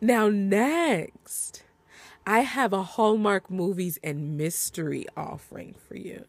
Now 0.00 0.28
next, 0.28 1.62
I 2.26 2.40
have 2.40 2.72
a 2.72 2.82
Hallmark 2.82 3.50
movies 3.50 3.98
and 4.02 4.36
mystery 4.36 5.06
offering 5.16 5.74
for 5.86 5.96
you. 5.96 6.24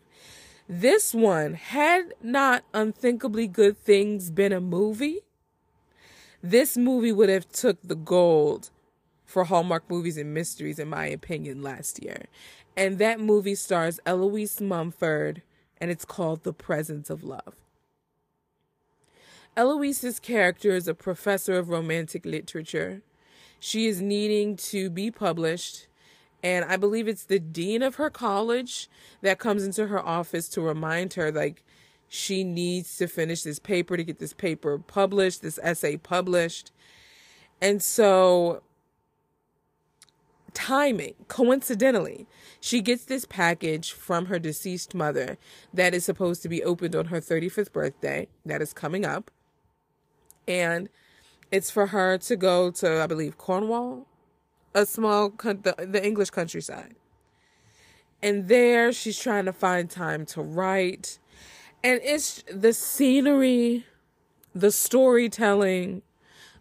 This 0.70 1.14
one 1.14 1.54
had 1.54 2.14
not 2.22 2.64
unthinkably 2.74 3.48
good 3.48 3.78
things 3.78 4.30
been 4.30 4.52
a 4.52 4.60
movie, 4.60 5.22
this 6.44 6.78
movie 6.78 7.12
would 7.12 7.30
have 7.30 7.50
took 7.50 7.82
the 7.82 7.96
gold 7.96 8.70
for 9.26 9.46
Hallmark 9.46 9.90
movies 9.90 10.18
and 10.18 10.34
mysteries 10.34 10.80
in 10.80 10.88
my 10.88 11.08
opinion 11.08 11.62
last 11.62 12.04
year. 12.04 12.28
And 12.76 13.00
that 13.00 13.20
movie 13.20 13.56
stars 13.56 14.00
Eloise 14.06 14.62
Mumford 14.62 15.42
and 15.80 15.92
it's 15.92 16.06
called 16.06 16.44
The 16.44 16.54
Presence 16.54 17.10
of 17.10 17.24
Love. 17.24 17.56
Eloise's 19.56 20.20
character 20.20 20.72
is 20.72 20.88
a 20.88 20.94
professor 20.94 21.58
of 21.58 21.70
romantic 21.70 22.26
literature. 22.26 23.02
She 23.60 23.88
is 23.88 24.02
needing 24.02 24.56
to 24.58 24.90
be 24.90 25.10
published 25.10 25.87
and 26.44 26.66
I 26.66 26.78
believe 26.78 27.08
it's 27.08 27.24
the 27.24 27.40
dean 27.40 27.82
of 27.82 27.96
her 27.96 28.10
college 28.10 28.90
that 29.22 29.40
comes 29.40 29.64
into 29.64 29.88
her 29.88 30.04
office 30.04 30.48
to 30.50 30.62
remind 30.62 31.14
her 31.14 31.32
like 31.32 31.64
she 32.08 32.44
needs 32.44 32.98
to 32.98 33.08
finish 33.08 33.42
this 33.44 33.60
paper 33.60 33.98
to 33.98 34.04
get 34.04 34.20
this 34.20 34.34
paper 34.34 34.78
published, 34.78 35.42
this 35.42 35.60
essay 35.62 35.98
published. 35.98 36.72
And 37.62 37.82
so 37.82 38.62
timing, 40.54 41.16
coincidentally, 41.28 42.28
she 42.60 42.82
gets 42.82 43.06
this 43.06 43.26
package 43.26 43.92
from 43.92 44.28
her 44.28 44.40
deceased 44.40 44.96
mother 44.96 45.38
that 45.74 45.94
is 45.94 46.06
supposed 46.06 46.42
to 46.44 46.50
be 46.50 46.64
opened 46.64 46.96
on 46.96 47.06
her 47.06 47.20
35th 47.20 47.72
birthday 47.72 48.28
that 48.46 48.62
is 48.62 48.74
coming 48.74 49.06
up. 49.06 49.32
And 50.48 50.90
it's 51.52 51.70
for 51.72 51.88
her 51.88 52.18
to 52.20 52.36
go 52.36 52.72
to, 52.72 53.04
I 53.04 53.08
believe, 53.08 53.38
Cornwall 53.38 54.08
a 54.74 54.86
small 54.86 55.30
the, 55.30 55.76
the 55.78 56.04
English 56.04 56.30
countryside. 56.30 56.96
And 58.22 58.48
there 58.48 58.92
she's 58.92 59.20
trying 59.20 59.46
to 59.46 59.54
find 59.54 59.90
time 59.90 60.26
to 60.28 60.42
write. 60.42 61.20
And 61.84 62.02
it's 62.04 62.44
the 62.52 62.74
scenery, 62.74 63.86
the 64.56 64.72
storytelling, 64.72 66.02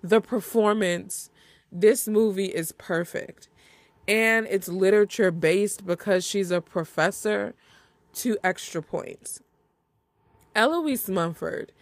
the 0.02 0.20
performance. 0.20 1.30
This 1.72 2.06
movie 2.06 2.46
is 2.46 2.72
perfect. 2.72 3.48
And 4.06 4.46
it's 4.48 4.68
literature 4.68 5.30
based 5.30 5.86
because 5.86 6.24
she's 6.24 6.50
a 6.50 6.60
professor. 6.60 7.54
Two 8.12 8.38
extra 8.44 8.82
points. 8.82 9.42
Eloise 10.54 11.10
Mumford 11.10 11.72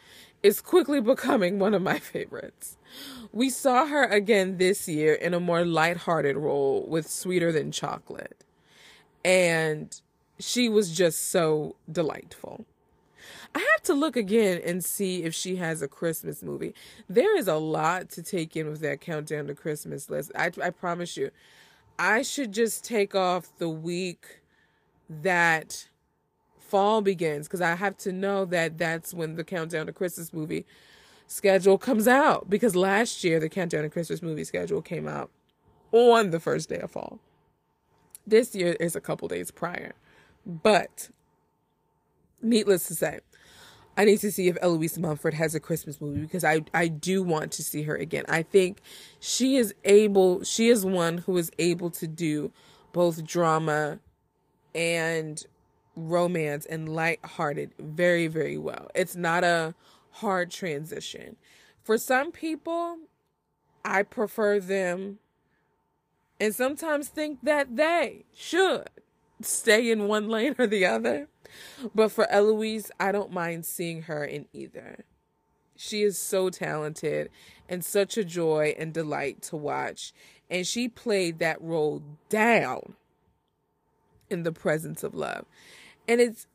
is 0.44 0.61
quickly 0.61 1.00
becoming 1.00 1.59
one 1.59 1.72
of 1.72 1.80
my 1.80 1.98
favorites. 1.98 2.76
We 3.33 3.48
saw 3.48 3.87
her 3.87 4.04
again 4.04 4.59
this 4.59 4.87
year 4.87 5.14
in 5.14 5.33
a 5.33 5.40
more 5.40 5.64
lighthearted 5.64 6.37
role 6.37 6.87
with 6.87 7.09
Sweeter 7.09 7.50
Than 7.50 7.72
Chocolate. 7.72 8.44
And 9.24 9.98
she 10.38 10.68
was 10.68 10.94
just 10.94 11.30
so 11.30 11.76
delightful. 11.90 12.66
I 13.54 13.61
have 13.61 13.83
to 13.85 13.94
look 13.94 14.16
again 14.16 14.61
and 14.62 14.85
see 14.85 15.22
if 15.22 15.35
she 15.35 15.57
has 15.57 15.80
a 15.80 15.88
Christmas 15.88 16.42
movie. 16.42 16.74
There 17.09 17.37
is 17.38 17.48
a 17.48 17.57
lot 17.57 18.11
to 18.11 18.22
take 18.22 18.54
in 18.54 18.68
with 18.68 18.80
that 18.80 19.00
countdown 19.00 19.46
to 19.46 19.54
Christmas 19.54 20.11
list. 20.11 20.30
I, 20.37 20.50
I 20.62 20.70
promise 20.70 21.16
you. 21.16 21.30
I 21.98 22.20
should 22.20 22.52
just 22.52 22.85
take 22.85 23.14
off 23.14 23.50
the 23.57 23.68
week 23.70 24.40
that 25.09 25.88
fall 26.64 27.00
begins 27.00 27.46
because 27.46 27.61
I 27.61 27.74
have 27.74 27.96
to 27.98 28.12
know 28.12 28.44
that 28.46 28.79
that's 28.79 29.14
when 29.14 29.37
the 29.37 29.44
countdown 29.44 29.87
to 29.87 29.92
Christmas 29.92 30.33
movie 30.33 30.66
schedule 31.27 31.79
comes 31.79 32.07
out 32.07 32.48
because 32.50 32.77
last 32.77 33.24
year 33.24 33.40
the 33.40 33.48
countdown 33.48 33.83
to 33.83 33.90
Christmas 33.90 34.22
movie 34.22 34.44
schedule 34.44 34.83
came 34.83 35.09
out 35.09 35.31
on 35.92 36.31
the 36.31 36.40
first 36.40 36.68
day 36.68 36.79
of 36.79 36.90
fall. 36.90 37.20
This 38.27 38.55
year 38.55 38.72
is 38.81 38.96
a 38.96 39.00
couple 39.00 39.29
days 39.29 39.50
prior. 39.50 39.92
But 40.46 41.11
needless 42.42 42.87
to 42.88 42.94
say, 42.94 43.20
I 43.96 44.05
need 44.05 44.18
to 44.20 44.33
see 44.33 44.48
if 44.48 44.57
Eloise 44.61 44.98
Mumford 44.98 45.35
has 45.35 45.55
a 45.55 45.61
Christmas 45.61 46.00
movie 46.00 46.20
because 46.20 46.44
I, 46.44 46.64
I 46.74 46.88
do 46.88 47.22
want 47.22 47.53
to 47.53 47.62
see 47.62 47.83
her 47.83 47.94
again. 47.94 48.24
I 48.29 48.42
think 48.42 48.81
she 49.20 49.57
is 49.57 49.74
able, 49.85 50.42
she 50.42 50.68
is 50.68 50.85
one 50.85 51.18
who 51.18 51.37
is 51.37 51.50
able 51.59 51.90
to 51.90 52.07
do 52.07 52.50
both 52.92 53.24
drama 53.24 54.00
and 54.74 55.44
romance 55.96 56.66
and 56.66 56.88
light-hearted 56.94 57.72
very 57.78 58.26
very 58.26 58.59
well. 58.59 58.90
It's 58.94 59.16
not 59.16 59.44
a 59.44 59.74
hard 60.11 60.50
transition. 60.50 61.37
For 61.83 61.98
some 61.98 62.33
people, 62.33 62.98
I 63.85 64.02
prefer 64.02 64.59
them 64.61 65.18
and 66.40 66.54
sometimes 66.54 67.09
think 67.09 67.40
that 67.42 67.76
they 67.76 68.24
should 68.35 68.88
stay 69.40 69.90
in 69.90 70.09
one 70.09 70.28
lane 70.28 70.54
or 70.59 70.66
the 70.66 70.87
other. 70.87 71.28
But 71.94 72.11
for 72.11 72.28
Eloise, 72.30 72.90
I 72.98 73.12
don't 73.12 73.33
mind 73.33 73.66
seeing 73.66 74.02
her 74.02 74.24
in 74.24 74.46
either. 74.52 75.04
She 75.76 76.02
is 76.02 76.18
so 76.18 76.50
talented 76.50 77.30
and 77.68 77.85
such 77.85 78.16
a 78.16 78.24
joy 78.24 78.74
and 78.78 78.92
delight 78.92 79.42
to 79.42 79.57
watch. 79.57 80.12
And 80.50 80.66
she 80.66 80.88
played 80.88 81.38
that 81.38 81.61
role 81.61 82.02
down 82.28 82.94
in 84.30 84.42
the 84.42 84.52
presence 84.52 85.02
of 85.02 85.14
love 85.14 85.46
and 86.08 86.20
it's 86.20 86.46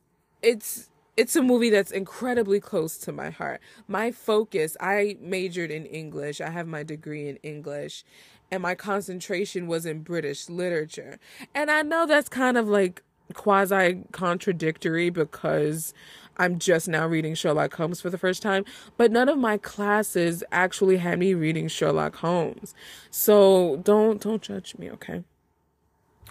it's 0.42 0.88
it's 1.16 1.36
a 1.36 1.42
movie 1.42 1.70
that's 1.70 1.90
incredibly 1.90 2.60
close 2.60 2.96
to 2.98 3.12
my 3.12 3.30
heart. 3.30 3.60
My 3.88 4.10
focus, 4.10 4.76
I 4.80 5.16
majored 5.20 5.70
in 5.70 5.84
English. 5.86 6.40
I 6.40 6.50
have 6.50 6.66
my 6.66 6.82
degree 6.82 7.28
in 7.28 7.36
English 7.36 8.04
and 8.50 8.62
my 8.62 8.74
concentration 8.74 9.66
was 9.66 9.86
in 9.86 10.02
British 10.02 10.48
literature. 10.48 11.18
And 11.54 11.70
I 11.70 11.82
know 11.82 12.06
that's 12.06 12.28
kind 12.28 12.56
of 12.56 12.68
like 12.68 13.02
quasi 13.34 14.02
contradictory 14.12 15.10
because 15.10 15.94
I'm 16.36 16.58
just 16.58 16.88
now 16.88 17.06
reading 17.06 17.34
Sherlock 17.34 17.74
Holmes 17.74 18.00
for 18.00 18.10
the 18.10 18.18
first 18.18 18.42
time, 18.42 18.64
but 18.96 19.12
none 19.12 19.28
of 19.28 19.38
my 19.38 19.56
classes 19.56 20.42
actually 20.50 20.96
had 20.96 21.18
me 21.18 21.34
reading 21.34 21.68
Sherlock 21.68 22.16
Holmes. 22.16 22.74
So 23.10 23.76
don't 23.84 24.20
don't 24.20 24.42
judge 24.42 24.76
me, 24.78 24.90
okay? 24.92 25.22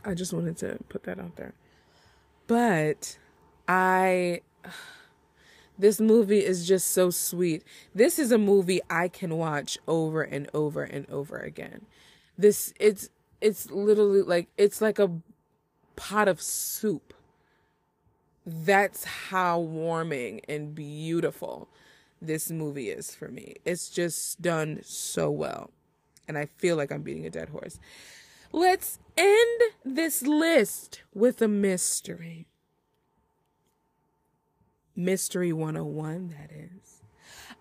I 0.03 0.13
just 0.13 0.33
wanted 0.33 0.57
to 0.57 0.79
put 0.89 1.03
that 1.03 1.19
out 1.19 1.35
there. 1.35 1.53
But 2.49 3.19
I 3.67 4.41
this 5.77 6.01
movie 6.01 6.43
is 6.43 6.67
just 6.67 6.87
so 6.87 7.11
sweet. 7.11 7.63
This 7.93 8.17
is 8.17 8.31
a 8.31 8.39
movie 8.39 8.81
I 8.89 9.07
can 9.07 9.37
watch 9.37 9.77
over 9.87 10.23
and 10.23 10.49
over 10.51 10.81
and 10.81 11.07
over 11.11 11.37
again. 11.37 11.85
This 12.39 12.73
it's 12.79 13.09
it's 13.39 13.69
literally 13.69 14.23
like 14.23 14.47
it's 14.57 14.81
like 14.81 14.97
a 14.97 15.11
pot 15.95 16.27
of 16.27 16.41
soup. 16.41 17.13
That's 18.47 19.03
how 19.03 19.59
warming 19.59 20.41
and 20.49 20.73
beautiful 20.73 21.69
this 22.19 22.49
movie 22.49 22.89
is 22.89 23.13
for 23.13 23.27
me. 23.27 23.57
It's 23.63 23.89
just 23.89 24.41
done 24.41 24.79
so 24.81 25.29
well. 25.29 25.69
And 26.27 26.35
I 26.35 26.47
feel 26.57 26.77
like 26.77 26.91
I'm 26.91 27.03
beating 27.03 27.27
a 27.27 27.29
dead 27.29 27.49
horse. 27.49 27.79
Let's 28.51 28.99
end 29.15 29.61
this 29.85 30.23
list 30.23 31.03
with 31.13 31.41
a 31.41 31.47
mystery. 31.47 32.47
Mystery 34.95 35.53
101, 35.53 36.35
that 36.39 36.51
is. 36.51 37.01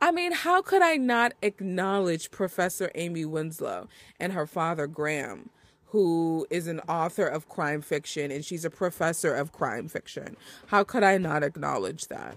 I 0.00 0.12
mean, 0.12 0.32
how 0.32 0.62
could 0.62 0.82
I 0.82 0.96
not 0.96 1.34
acknowledge 1.42 2.30
Professor 2.30 2.90
Amy 2.94 3.24
Winslow 3.24 3.88
and 4.18 4.32
her 4.32 4.46
father, 4.46 4.86
Graham, 4.86 5.50
who 5.86 6.46
is 6.50 6.66
an 6.66 6.80
author 6.88 7.26
of 7.26 7.48
crime 7.48 7.82
fiction 7.82 8.30
and 8.30 8.44
she's 8.44 8.64
a 8.64 8.70
professor 8.70 9.34
of 9.34 9.52
crime 9.52 9.88
fiction? 9.88 10.36
How 10.68 10.84
could 10.84 11.02
I 11.02 11.18
not 11.18 11.42
acknowledge 11.42 12.06
that? 12.08 12.36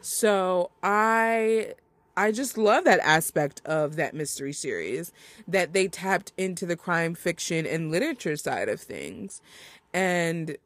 So 0.00 0.70
I 0.82 1.74
I 2.16 2.30
just 2.32 2.58
love 2.58 2.84
that 2.84 3.00
aspect 3.00 3.62
of 3.64 3.96
that 3.96 4.14
mystery 4.14 4.52
series 4.52 5.12
that 5.48 5.72
they 5.72 5.88
tapped 5.88 6.32
into 6.36 6.66
the 6.66 6.76
crime 6.76 7.14
fiction 7.14 7.66
and 7.66 7.90
literature 7.90 8.36
side 8.36 8.68
of 8.68 8.80
things. 8.80 9.40
And 9.94 10.56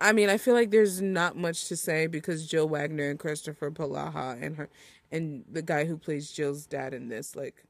I 0.00 0.12
mean, 0.12 0.28
I 0.28 0.38
feel 0.38 0.54
like 0.54 0.70
there's 0.70 1.02
not 1.02 1.36
much 1.36 1.66
to 1.68 1.76
say 1.76 2.06
because 2.06 2.46
Jill 2.46 2.68
Wagner 2.68 3.10
and 3.10 3.18
Kristoffer 3.18 3.72
Polaha 3.72 4.40
and 4.40 4.56
her 4.56 4.68
and 5.10 5.44
the 5.50 5.62
guy 5.62 5.86
who 5.86 5.96
plays 5.96 6.30
Jill's 6.30 6.66
dad 6.66 6.92
in 6.94 7.08
this, 7.08 7.34
like, 7.34 7.64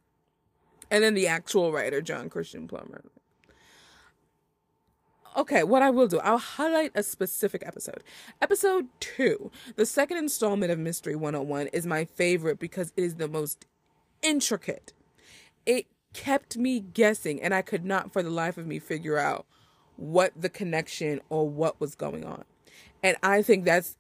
and 0.91 1.05
then 1.05 1.15
the 1.15 1.29
actual 1.29 1.73
writer 1.73 2.03
John 2.03 2.29
Christian 2.29 2.67
Plummer. 2.67 3.05
Okay, 5.39 5.63
what 5.63 5.83
I 5.83 5.91
will 5.91 6.09
do, 6.09 6.19
I'll 6.19 6.37
highlight 6.37 6.91
a 6.97 7.03
specific 7.05 7.63
episode. 7.65 8.03
Episode 8.43 8.89
2, 8.99 9.53
the 9.77 9.87
second 9.87 10.17
installment 10.17 10.73
of 10.73 10.81
Mystery 10.81 11.15
101, 11.15 11.69
is 11.69 11.87
my 11.87 12.07
favorite 12.07 12.59
because 12.59 12.93
it 12.97 13.05
is 13.05 13.15
the 13.15 13.29
most 13.29 13.65
intricate. 14.21 14.93
It 15.65 15.87
kept 16.13 16.57
me 16.57 16.81
guessing, 16.81 17.41
and 17.41 17.55
I 17.55 17.63
could 17.63 17.85
not 17.85 18.13
for 18.13 18.21
the 18.21 18.31
life 18.31 18.59
of 18.59 18.67
me 18.67 18.81
figure 18.81 19.17
out 19.17 19.47
what 19.95 20.33
the 20.35 20.49
connection 20.49 21.21
or 21.31 21.49
what 21.49 21.81
was 21.81 21.95
going 21.95 22.25
on. 22.25 22.43
And 23.05 23.17
I 23.23 23.43
think 23.43 23.65
that's 23.65 23.97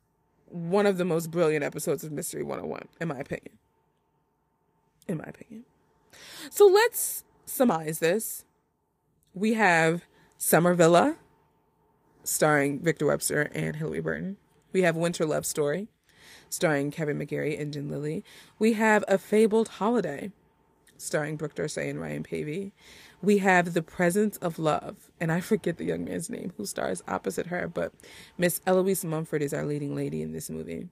one 0.47 0.87
of 0.87 0.99
the 0.99 1.05
most 1.05 1.31
brilliant 1.31 1.63
episodes 1.63 2.03
of 2.03 2.11
Mystery 2.11 2.43
101, 2.43 2.89
in 3.01 3.07
my 3.07 3.19
opinion. 3.19 3.59
In 5.07 5.19
my 5.19 5.27
opinion. 5.29 5.67
So 6.51 6.67
let's 6.67 7.23
surmise 7.47 8.01
this. 8.01 8.45
We 9.35 9.55
have 9.55 10.03
Summer 10.37 10.75
Villa, 10.75 11.17
starring 12.29 12.79
Victor 12.81 13.07
Webster 13.07 13.51
and 13.55 13.77
Hilarie 13.77 14.03
Burton. 14.03 14.37
We 14.73 14.83
have 14.83 14.97
Winter 14.97 15.25
Love 15.25 15.47
Story, 15.47 15.89
starring 16.51 16.91
Kevin 16.91 17.19
McGarry 17.19 17.59
and 17.59 17.73
Jen 17.73 17.89
Lilly. 17.89 18.23
We 18.59 18.75
have 18.75 19.03
A 19.09 19.17
Fabled 19.17 19.69
Holiday, 19.69 20.31
starring 20.99 21.37
Brooke 21.37 21.55
D'Orsay 21.55 21.89
and 21.89 22.01
Ryan 22.01 22.23
Paevey. 22.23 22.73
We 23.23 23.39
have 23.39 23.73
The 23.73 23.83
Presence 23.83 24.37
of 24.37 24.59
Love, 24.59 25.11
and 25.19 25.33
I 25.33 25.41
forget 25.41 25.79
the 25.79 25.87
young 25.87 26.05
man's 26.05 26.29
name 26.29 26.53
who 26.57 26.67
stars 26.67 27.03
opposite 27.09 27.47
her, 27.47 27.67
but 27.67 27.93
Miss 28.37 28.61
Eloise 28.67 29.05
Mumford 29.05 29.43
is 29.43 29.55
our 29.55 29.65
leading 29.65 29.97
lady 29.97 30.21
in 30.21 30.33
this 30.33 30.51
movie. 30.51 30.89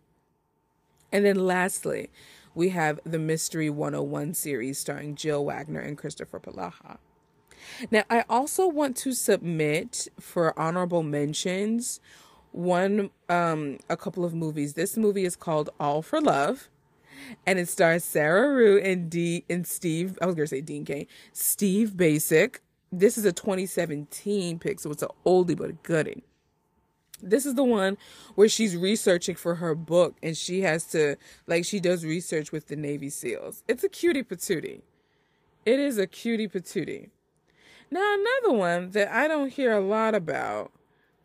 And 1.13 1.25
then 1.27 1.47
lastly, 1.47 2.11
we 2.55 2.71
have 2.71 2.99
the 3.05 3.19
Mystery 3.19 3.69
101 3.69 4.33
series 4.35 4.79
starring 4.79 5.15
Jill 5.15 5.45
Wagner 5.45 5.81
and 5.81 5.99
Kristoffer 5.99 6.43
Polaha. 6.43 6.97
Now, 7.91 8.05
I 8.11 8.25
also 8.29 8.67
want 8.67 8.97
to 8.99 9.13
submit 9.13 10.09
for 10.21 10.59
honorable 10.59 11.03
mentions 11.03 12.01
one 12.53 13.11
um 13.29 13.79
a 13.91 13.97
couple 13.97 14.25
of 14.25 14.35
movies. 14.35 14.75
This 14.75 14.97
movie 14.97 15.25
is 15.25 15.37
called 15.37 15.69
All 15.79 16.01
for 16.01 16.21
Love 16.23 16.71
and 17.47 17.59
it 17.59 17.69
stars 17.69 18.05
Sarah 18.05 18.53
Rue 18.55 18.79
and 18.79 19.11
D 19.11 19.45
and 19.49 19.67
Steve. 19.67 20.19
I 20.21 20.27
was 20.27 20.35
gonna 20.35 20.47
say 20.47 20.61
Dean 20.61 20.85
Cain, 20.85 21.07
Steve 21.33 21.93
Bacic. 21.97 22.61
This 22.93 23.19
is 23.19 23.25
a 23.25 23.33
2017 23.33 24.59
pick, 24.59 24.81
so 24.81 24.91
it's 24.91 25.03
an 25.03 25.09
oldie 25.25 25.57
but 25.57 25.71
a 25.71 25.75
goodie. 25.75 26.25
This 27.23 27.47
is 27.47 27.55
the 27.55 27.65
one 27.65 27.97
where 28.35 28.49
she's 28.49 28.77
researching 28.77 29.37
for 29.37 29.57
her 29.57 29.75
book, 29.75 30.17
and 30.23 30.37
she 30.37 30.61
has 30.63 30.85
to 30.87 31.17
like 31.47 31.65
she 31.65 31.81
does 31.81 32.05
research 32.05 32.53
with 32.53 32.69
the 32.69 32.77
Navy 32.77 33.11
SEALs. 33.11 33.63
It's 33.69 33.85
a 33.85 33.89
cutie 33.89 34.23
patootie. 34.23 34.83
It 35.65 35.81
is 35.81 35.99
a 35.99 36.07
cutie 36.07 36.49
patootie. 36.49 37.11
Now 37.91 38.15
another 38.15 38.59
one 38.59 38.91
that 38.91 39.13
I 39.13 39.29
don't 39.29 39.53
hear 39.53 39.73
a 39.73 39.81
lot 39.81 40.15
about, 40.15 40.73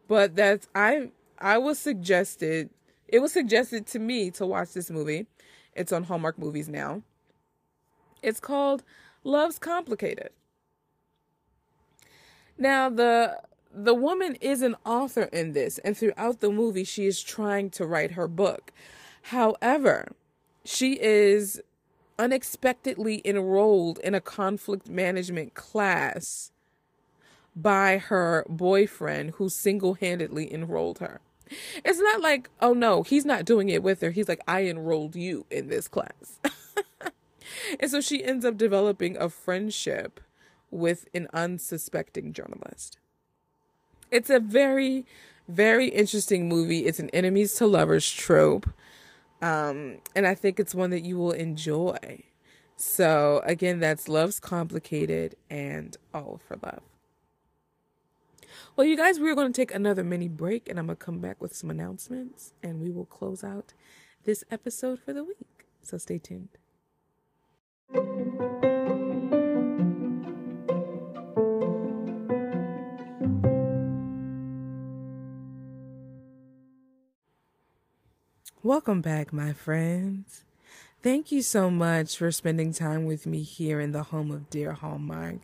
but 0.07 0.35
that's 0.35 0.67
I 0.75 1.09
I 1.39 1.57
was 1.57 1.79
suggested 1.79 2.69
it 3.07 3.19
was 3.19 3.33
suggested 3.33 3.87
to 3.87 3.99
me 3.99 4.31
to 4.31 4.45
watch 4.45 4.73
this 4.73 4.89
movie 4.89 5.27
it's 5.73 5.91
on 5.91 6.03
Hallmark 6.03 6.37
Movies 6.37 6.67
now. 6.67 7.01
It's 8.21 8.39
called 8.39 8.83
Love's 9.23 9.57
Complicated. 9.57 10.29
Now 12.57 12.89
the 12.89 13.39
the 13.73 13.93
woman 13.93 14.35
is 14.41 14.61
an 14.61 14.75
author 14.85 15.23
in 15.23 15.53
this 15.53 15.77
and 15.79 15.97
throughout 15.97 16.41
the 16.41 16.51
movie 16.51 16.83
she 16.83 17.05
is 17.05 17.21
trying 17.21 17.69
to 17.71 17.85
write 17.85 18.11
her 18.11 18.27
book. 18.27 18.71
However, 19.23 20.11
she 20.65 20.99
is 21.01 21.61
unexpectedly 22.21 23.19
enrolled 23.25 23.97
in 23.97 24.13
a 24.13 24.21
conflict 24.21 24.87
management 24.87 25.55
class 25.55 26.51
by 27.55 27.97
her 27.97 28.45
boyfriend 28.47 29.31
who 29.31 29.49
single-handedly 29.49 30.53
enrolled 30.53 30.99
her. 30.99 31.19
It's 31.83 31.97
not 31.97 32.21
like, 32.21 32.47
oh 32.61 32.73
no, 32.73 33.01
he's 33.01 33.25
not 33.25 33.43
doing 33.43 33.69
it 33.69 33.81
with 33.81 34.01
her. 34.01 34.11
He's 34.11 34.29
like, 34.29 34.41
I 34.47 34.65
enrolled 34.65 35.15
you 35.15 35.47
in 35.49 35.67
this 35.67 35.87
class. 35.87 36.39
and 37.79 37.89
so 37.89 37.99
she 37.99 38.23
ends 38.23 38.45
up 38.45 38.55
developing 38.55 39.17
a 39.17 39.27
friendship 39.27 40.19
with 40.69 41.07
an 41.15 41.27
unsuspecting 41.33 42.33
journalist. 42.33 42.99
It's 44.11 44.29
a 44.29 44.39
very, 44.39 45.07
very 45.47 45.87
interesting 45.87 46.47
movie. 46.47 46.85
It's 46.85 46.99
an 46.99 47.09
enemies 47.09 47.55
to 47.55 47.65
lovers 47.65 48.09
trope. 48.11 48.69
Um, 49.41 49.97
and 50.15 50.27
I 50.27 50.35
think 50.35 50.59
it's 50.59 50.75
one 50.75 50.91
that 50.91 51.03
you 51.03 51.17
will 51.17 51.31
enjoy. 51.31 52.23
So, 52.75 53.41
again, 53.45 53.79
that's 53.79 54.07
Love's 54.07 54.39
Complicated 54.39 55.35
and 55.49 55.95
All 56.13 56.39
for 56.47 56.57
Love. 56.61 56.81
Well, 58.75 58.87
you 58.87 58.95
guys, 58.95 59.19
we're 59.19 59.35
going 59.35 59.51
to 59.51 59.61
take 59.61 59.73
another 59.73 60.03
mini 60.03 60.27
break 60.27 60.69
and 60.69 60.79
I'm 60.79 60.87
going 60.87 60.97
to 60.97 61.03
come 61.03 61.19
back 61.19 61.41
with 61.41 61.55
some 61.55 61.69
announcements 61.69 62.53
and 62.63 62.79
we 62.79 62.89
will 62.89 63.05
close 63.05 63.43
out 63.43 63.73
this 64.23 64.43
episode 64.49 64.99
for 64.99 65.13
the 65.13 65.23
week. 65.23 65.65
So 65.83 65.97
stay 65.97 66.17
tuned. 66.17 66.57
Welcome 78.71 79.01
back, 79.01 79.33
my 79.33 79.51
friends. 79.51 80.45
Thank 81.03 81.29
you 81.29 81.41
so 81.41 81.69
much 81.69 82.15
for 82.15 82.31
spending 82.31 82.71
time 82.71 83.03
with 83.03 83.27
me 83.27 83.41
here 83.43 83.81
in 83.81 83.91
the 83.91 84.03
home 84.03 84.31
of 84.31 84.49
Dear 84.49 84.71
Hallmark. 84.71 85.39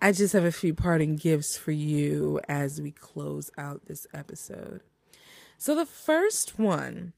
I 0.00 0.12
just 0.12 0.32
have 0.32 0.46
a 0.46 0.50
few 0.50 0.72
parting 0.72 1.16
gifts 1.16 1.58
for 1.58 1.72
you 1.72 2.40
as 2.48 2.80
we 2.80 2.90
close 2.90 3.50
out 3.58 3.84
this 3.84 4.06
episode. 4.14 4.80
So, 5.58 5.74
the 5.74 5.84
first 5.84 6.58
one 6.58 7.12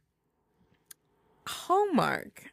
Hallmark 1.46 2.50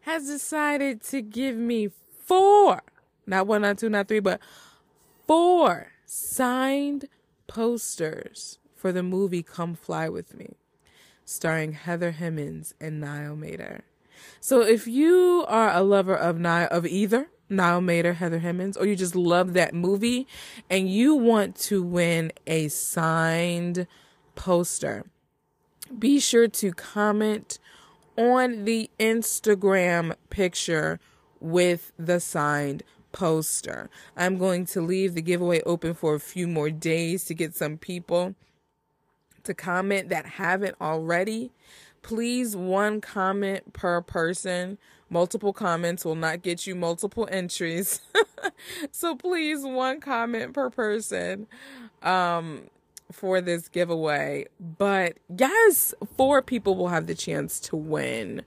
has 0.00 0.26
decided 0.26 1.02
to 1.02 1.20
give 1.20 1.56
me 1.56 1.90
four, 2.24 2.80
not 3.26 3.46
one, 3.46 3.60
not 3.60 3.76
two, 3.76 3.90
not 3.90 4.08
three, 4.08 4.20
but 4.20 4.40
four 5.26 5.88
signed 6.06 7.10
posters 7.46 8.58
for 8.74 8.90
the 8.90 9.02
movie 9.02 9.42
Come 9.42 9.74
Fly 9.74 10.08
With 10.08 10.34
Me. 10.34 10.56
Starring 11.32 11.72
Heather 11.72 12.12
Hemmens 12.12 12.74
and 12.80 13.00
Niall 13.00 13.36
Matter. 13.36 13.84
So 14.40 14.60
if 14.60 14.86
you 14.86 15.44
are 15.48 15.72
a 15.72 15.82
lover 15.82 16.14
of 16.14 16.38
Niall, 16.38 16.68
of 16.70 16.86
either 16.86 17.28
Niall 17.48 17.80
Matter, 17.80 18.12
Heather 18.12 18.40
Hemmens, 18.40 18.78
or 18.78 18.86
you 18.86 18.94
just 18.94 19.16
love 19.16 19.54
that 19.54 19.74
movie 19.74 20.26
and 20.68 20.90
you 20.90 21.14
want 21.14 21.56
to 21.56 21.82
win 21.82 22.32
a 22.46 22.68
signed 22.68 23.86
poster, 24.34 25.06
be 25.98 26.20
sure 26.20 26.48
to 26.48 26.72
comment 26.72 27.58
on 28.16 28.64
the 28.64 28.90
Instagram 29.00 30.14
picture 30.28 31.00
with 31.40 31.92
the 31.98 32.20
signed 32.20 32.82
poster. 33.10 33.88
I'm 34.16 34.36
going 34.36 34.66
to 34.66 34.80
leave 34.82 35.14
the 35.14 35.22
giveaway 35.22 35.62
open 35.62 35.94
for 35.94 36.14
a 36.14 36.20
few 36.20 36.46
more 36.46 36.70
days 36.70 37.24
to 37.24 37.34
get 37.34 37.54
some 37.54 37.78
people 37.78 38.34
to 39.44 39.54
comment 39.54 40.08
that 40.08 40.26
haven't 40.26 40.76
already. 40.80 41.52
Please, 42.02 42.56
one 42.56 43.00
comment 43.00 43.72
per 43.72 44.00
person. 44.00 44.78
Multiple 45.08 45.52
comments 45.52 46.04
will 46.04 46.14
not 46.14 46.42
get 46.42 46.66
you 46.66 46.74
multiple 46.74 47.28
entries. 47.30 48.00
so 48.90 49.14
please, 49.14 49.62
one 49.62 50.00
comment 50.00 50.54
per 50.54 50.70
person 50.70 51.46
um, 52.02 52.62
for 53.12 53.40
this 53.40 53.68
giveaway. 53.68 54.46
But 54.58 55.18
yes, 55.28 55.94
four 56.16 56.42
people 56.42 56.74
will 56.74 56.88
have 56.88 57.06
the 57.06 57.14
chance 57.14 57.60
to 57.60 57.76
win 57.76 58.42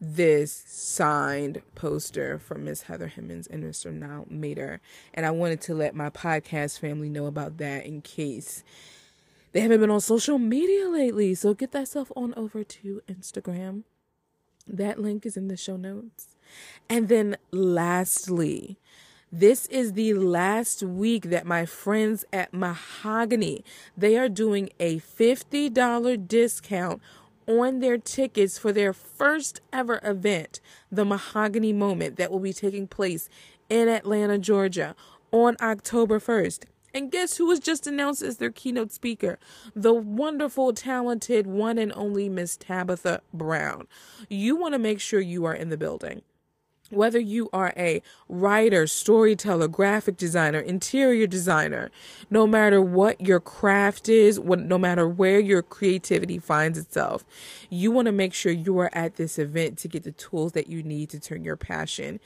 this 0.00 0.64
signed 0.66 1.62
poster 1.74 2.38
from 2.38 2.64
Miss 2.64 2.82
Heather 2.82 3.12
Hemmens 3.14 3.48
and 3.48 3.64
Mr. 3.64 3.92
Niall 3.92 4.26
Matter. 4.28 4.80
And 5.12 5.24
I 5.24 5.30
wanted 5.30 5.60
to 5.62 5.74
let 5.74 5.94
my 5.94 6.10
podcast 6.10 6.78
family 6.78 7.08
know 7.08 7.26
about 7.26 7.58
that 7.58 7.86
in 7.86 8.02
case 8.02 8.64
they 9.54 9.60
haven't 9.60 9.80
been 9.80 9.90
on 9.90 10.00
social 10.00 10.38
media 10.38 10.88
lately. 10.88 11.32
So 11.36 11.54
get 11.54 11.70
thyself 11.70 12.10
on 12.16 12.34
over 12.36 12.64
to 12.64 13.02
Instagram. 13.08 13.84
That 14.66 15.00
link 15.00 15.24
is 15.24 15.36
in 15.36 15.46
the 15.46 15.56
show 15.56 15.76
notes. 15.76 16.36
And 16.90 17.08
then 17.08 17.36
lastly, 17.52 18.78
this 19.30 19.66
is 19.66 19.92
the 19.92 20.14
last 20.14 20.82
week 20.82 21.30
that 21.30 21.46
my 21.46 21.66
friends 21.66 22.24
at 22.32 22.52
Mahogany, 22.52 23.64
they 23.96 24.16
are 24.16 24.28
doing 24.28 24.70
a 24.80 24.98
$50 24.98 26.26
discount 26.26 27.00
on 27.46 27.78
their 27.78 27.98
tickets 27.98 28.58
for 28.58 28.72
their 28.72 28.92
first 28.92 29.60
ever 29.72 30.00
event, 30.02 30.60
the 30.90 31.04
Mahogany 31.04 31.72
Moment, 31.72 32.16
that 32.16 32.32
will 32.32 32.40
be 32.40 32.52
taking 32.52 32.88
place 32.88 33.28
in 33.68 33.88
Atlanta, 33.88 34.36
Georgia 34.36 34.96
on 35.30 35.56
October 35.60 36.18
1st. 36.18 36.64
And 36.94 37.10
guess 37.10 37.36
who 37.36 37.46
was 37.46 37.58
just 37.58 37.88
announced 37.88 38.22
as 38.22 38.36
their 38.36 38.52
keynote 38.52 38.92
speaker? 38.92 39.40
The 39.74 39.92
wonderful, 39.92 40.72
talented, 40.72 41.46
one 41.46 41.76
and 41.76 41.92
only 41.96 42.28
Miss 42.28 42.56
Tabitha 42.56 43.20
Brown. 43.32 43.88
You 44.28 44.54
want 44.54 44.74
to 44.74 44.78
make 44.78 45.00
sure 45.00 45.20
you 45.20 45.44
are 45.44 45.54
in 45.54 45.70
the 45.70 45.76
building 45.76 46.22
whether 46.90 47.18
you 47.18 47.48
are 47.52 47.72
a 47.76 48.02
writer, 48.28 48.86
storyteller, 48.86 49.68
graphic 49.68 50.16
designer, 50.16 50.60
interior 50.60 51.26
designer, 51.26 51.90
no 52.30 52.46
matter 52.46 52.80
what 52.80 53.20
your 53.20 53.40
craft 53.40 54.08
is, 54.08 54.38
no 54.38 54.78
matter 54.78 55.08
where 55.08 55.40
your 55.40 55.62
creativity 55.62 56.38
finds 56.38 56.78
itself, 56.78 57.24
you 57.70 57.90
want 57.90 58.06
to 58.06 58.12
make 58.12 58.34
sure 58.34 58.52
you 58.52 58.78
are 58.78 58.90
at 58.92 59.16
this 59.16 59.38
event 59.38 59.78
to 59.78 59.88
get 59.88 60.04
the 60.04 60.12
tools 60.12 60.52
that 60.52 60.68
you 60.68 60.82
need 60.82 61.10
to 61.10 61.20
turn 61.20 61.44
your 61.44 61.56
passion 61.56 62.20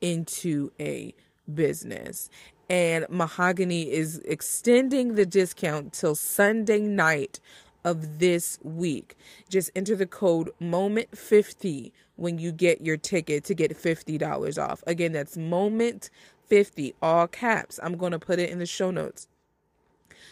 into 0.00 0.72
a 0.80 1.14
business. 1.52 2.30
And 2.68 3.06
Mahogany 3.08 3.90
is 3.90 4.18
extending 4.26 5.14
the 5.14 5.24
discount 5.24 5.92
till 5.92 6.14
Sunday 6.14 6.80
night 6.80 7.40
of 7.84 8.18
this 8.18 8.58
week. 8.62 9.16
Just 9.48 9.70
enter 9.74 9.96
the 9.96 10.06
code 10.06 10.50
MOMENT50 10.60 11.92
when 12.16 12.38
you 12.38 12.52
get 12.52 12.80
your 12.80 12.96
ticket 12.96 13.44
to 13.44 13.54
get 13.54 13.70
$50 13.76 14.62
off. 14.62 14.82
Again, 14.86 15.12
that's 15.12 15.36
MOMENT50, 15.36 16.94
all 17.00 17.26
caps. 17.26 17.80
I'm 17.82 17.96
going 17.96 18.12
to 18.12 18.18
put 18.18 18.38
it 18.38 18.50
in 18.50 18.58
the 18.58 18.66
show 18.66 18.90
notes 18.90 19.28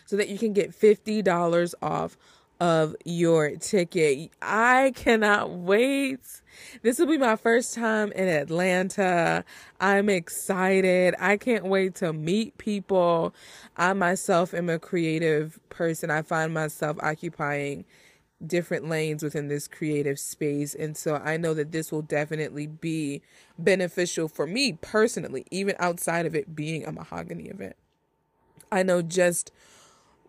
so 0.05 0.17
that 0.17 0.29
you 0.29 0.39
can 0.39 0.53
get 0.53 0.79
$50 0.79 1.75
off 1.81 2.17
of 2.61 2.97
your 3.05 3.57
ticket. 3.57 4.31
I 4.41 4.93
cannot 4.95 5.51
wait. 5.51 6.21
This 6.83 6.99
will 6.99 7.07
be 7.07 7.19
my 7.19 7.37
first 7.37 7.75
time 7.75 8.13
in 8.13 8.29
Atlanta. 8.29 9.45
I'm 9.81 10.09
excited. 10.09 11.15
I 11.19 11.37
can't 11.37 11.65
wait 11.67 11.97
to 11.97 12.13
meet 12.13 12.57
people. 12.59 13.35
I 13.77 13.93
myself 13.93 14.55
am 14.55 14.71
a 14.71 14.79
creative 14.79 15.59
person. 15.69 16.11
I 16.11 16.23
find 16.23 16.55
myself 16.55 16.97
occupying 17.03 17.85
different 18.45 18.89
lanes 18.89 19.23
within 19.23 19.49
this 19.49 19.67
creative 19.69 20.19
space. 20.19 20.75
And 20.75 20.97
so 20.97 21.17
I 21.17 21.37
know 21.37 21.55
that 21.55 21.73
this 21.73 21.91
will 21.91 22.03
definitely 22.03 22.67
be 22.67 23.23
beneficial 23.59 24.29
for 24.29 24.47
me 24.47 24.79
personally, 24.81 25.47
even 25.51 25.75
outside 25.79 26.27
of 26.27 26.35
it 26.35 26.55
being 26.55 26.85
a 26.85 26.93
mahogany 26.93 27.45
event. 27.45 27.77
I 28.71 28.83
know 28.83 29.01
just 29.01 29.53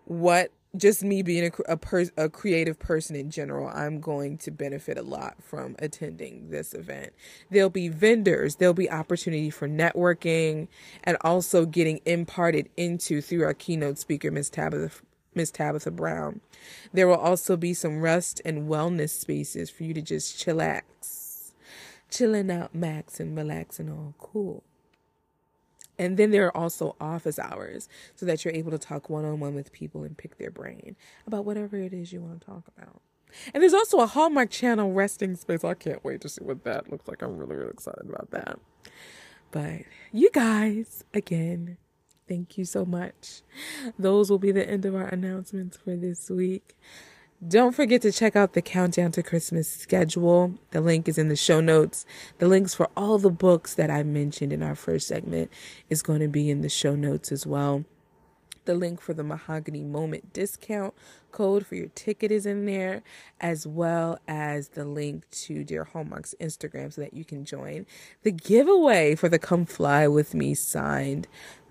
what 0.06 0.52
just 0.78 1.04
me 1.04 1.22
being 1.22 1.46
a, 1.46 1.74
a, 1.74 1.78
per, 1.78 2.06
a 2.18 2.30
creative 2.30 2.80
person 2.80 3.16
in 3.16 3.30
general, 3.30 3.68
I'm 3.68 4.00
going 4.00 4.38
to 4.40 4.52
benefit 4.52 4.98
a 4.98 5.02
lot 5.02 5.36
from 5.42 5.76
attending 5.80 6.50
this 6.50 6.74
event. 6.74 7.14
There'll 7.50 7.70
be 7.70 7.90
vendors, 7.90 8.56
there'll 8.56 8.74
be 8.74 8.90
opportunity 8.90 9.50
for 9.50 9.68
networking, 9.68 10.68
and 11.04 11.18
also 11.22 11.66
getting 11.66 12.00
imparted 12.06 12.70
into 12.78 13.22
through 13.22 13.44
our 13.44 13.54
keynote 13.54 13.98
speaker, 13.98 14.32
Miss 14.32 14.50
Tabitha. 14.50 14.92
Miss 15.36 15.52
Tabitha 15.52 15.92
Brown. 15.92 16.42
There 16.94 17.08
will 17.08 17.16
also 17.16 17.56
be 17.56 17.76
some 17.76 18.02
rest 18.02 18.42
and 18.44 18.68
wellness 18.68 19.12
spaces 19.12 19.70
for 19.70 19.84
you 19.84 19.94
to 19.94 20.02
just 20.02 20.44
chillax, 20.44 21.52
chilling 22.10 22.50
out, 22.50 22.74
max, 22.74 23.20
and 23.20 23.38
relaxing 23.38 23.92
all 23.92 24.16
cool. 24.18 24.64
And 26.00 26.18
then 26.18 26.32
there 26.32 26.46
are 26.46 26.56
also 26.56 26.96
office 27.02 27.40
hours 27.40 27.90
so 28.16 28.26
that 28.26 28.46
you're 28.46 28.54
able 28.54 28.72
to 28.72 28.78
talk 28.78 29.10
one 29.10 29.26
on 29.26 29.40
one 29.40 29.56
with 29.56 29.72
people 29.72 30.04
and 30.04 30.18
pick 30.18 30.38
their 30.38 30.52
brain 30.52 30.96
about 31.26 31.46
whatever 31.46 31.78
it 31.78 31.94
is 31.94 32.14
you 32.14 32.22
want 32.22 32.42
to 32.42 32.46
talk 32.46 32.64
about. 32.78 33.02
And 33.54 33.62
there's 33.62 33.74
also 33.74 34.00
a 34.00 34.08
Hallmark 34.08 34.50
Channel 34.50 34.94
resting 34.94 35.36
space. 35.36 35.64
I 35.64 35.74
can't 35.74 36.04
wait 36.04 36.22
to 36.22 36.30
see 36.30 36.44
what 36.44 36.64
that 36.64 36.90
looks 36.90 37.08
like. 37.08 37.22
I'm 37.22 37.38
really, 37.38 37.56
really 37.56 37.72
excited 37.72 38.08
about 38.08 38.32
that. 38.32 38.60
But 39.52 39.82
you 40.12 40.30
guys, 40.32 41.04
again, 41.14 41.78
thank 42.28 42.58
you 42.58 42.66
so 42.66 42.86
much. 42.86 43.42
Those 43.98 44.30
will 44.30 44.40
be 44.40 44.52
the 44.52 44.68
end 44.68 44.86
of 44.86 44.96
our 44.96 45.08
announcements 45.08 45.78
for 45.78 45.96
this 45.96 46.30
week. 46.30 46.78
Don't 47.46 47.76
forget 47.76 48.02
to 48.02 48.12
check 48.12 48.36
out 48.36 48.54
the 48.54 48.64
Countdown 48.64 49.12
to 49.12 49.22
Christmas 49.22 49.72
schedule. 49.72 50.56
The 50.72 50.82
link 50.82 51.08
is 51.08 51.20
in 51.20 51.28
the 51.28 51.36
show 51.36 51.62
notes. 51.62 52.04
The 52.40 52.48
links 52.48 52.74
for 52.74 52.90
all 52.98 53.20
the 53.20 53.30
books 53.30 53.76
that 53.76 53.92
I 53.92 54.02
mentioned 54.02 54.52
in 54.52 54.64
our 54.64 54.74
first 54.74 55.08
segment 55.08 55.52
is 55.88 56.02
going 56.02 56.22
to 56.22 56.28
be 56.28 56.50
in 56.50 56.62
the 56.62 56.70
show 56.70 56.96
notes 56.96 57.32
as 57.32 57.46
well. 57.46 57.86
The 58.66 58.74
link 58.74 59.00
for 59.00 59.14
the 59.14 59.24
Mahogany 59.24 59.84
Moment 59.84 60.34
discount 60.34 60.96
code 61.32 61.64
for 61.68 61.76
your 61.76 61.90
ticket 61.90 62.32
is 62.32 62.48
in 62.48 62.66
there, 62.66 63.04
as 63.40 63.68
well 63.68 64.18
as 64.28 64.70
the 64.70 64.84
link 64.84 65.30
to 65.30 65.64
Dear 65.64 65.84
Hallmark's 65.84 66.34
Instagram 66.42 66.92
so 66.92 67.02
that 67.02 67.14
you 67.14 67.24
can 67.24 67.46
join 67.46 67.86
the 68.24 68.32
giveaway 68.32 69.14
for 69.14 69.30
the 69.30 69.38
Come 69.38 69.68
Fly 69.68 70.08
With 70.08 70.34
Me 70.34 70.56
signed 70.56 71.28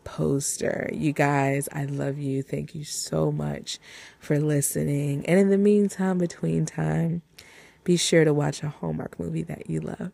poster. 0.06 0.88
You 0.92 1.12
guys, 1.12 1.68
I 1.72 1.84
love 1.84 2.16
you. 2.16 2.42
Thank 2.42 2.74
you 2.74 2.84
so 2.84 3.32
much 3.32 3.78
for 4.20 4.38
listening. 4.38 5.26
And 5.26 5.38
in 5.38 5.50
the 5.50 5.58
meantime, 5.58 6.16
between 6.16 6.64
time, 6.64 7.22
be 7.82 7.96
sure 7.96 8.24
to 8.24 8.32
watch 8.32 8.62
a 8.62 8.68
Hallmark 8.68 9.18
movie 9.18 9.42
that 9.42 9.68
you 9.68 9.80
love. 9.80 10.12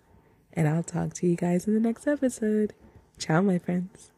And 0.54 0.66
I'll 0.66 0.82
talk 0.82 1.12
to 1.14 1.26
you 1.26 1.36
guys 1.36 1.68
in 1.68 1.74
the 1.74 1.80
next 1.80 2.06
episode. 2.06 2.72
Ciao, 3.18 3.42
my 3.42 3.58
friends. 3.58 4.11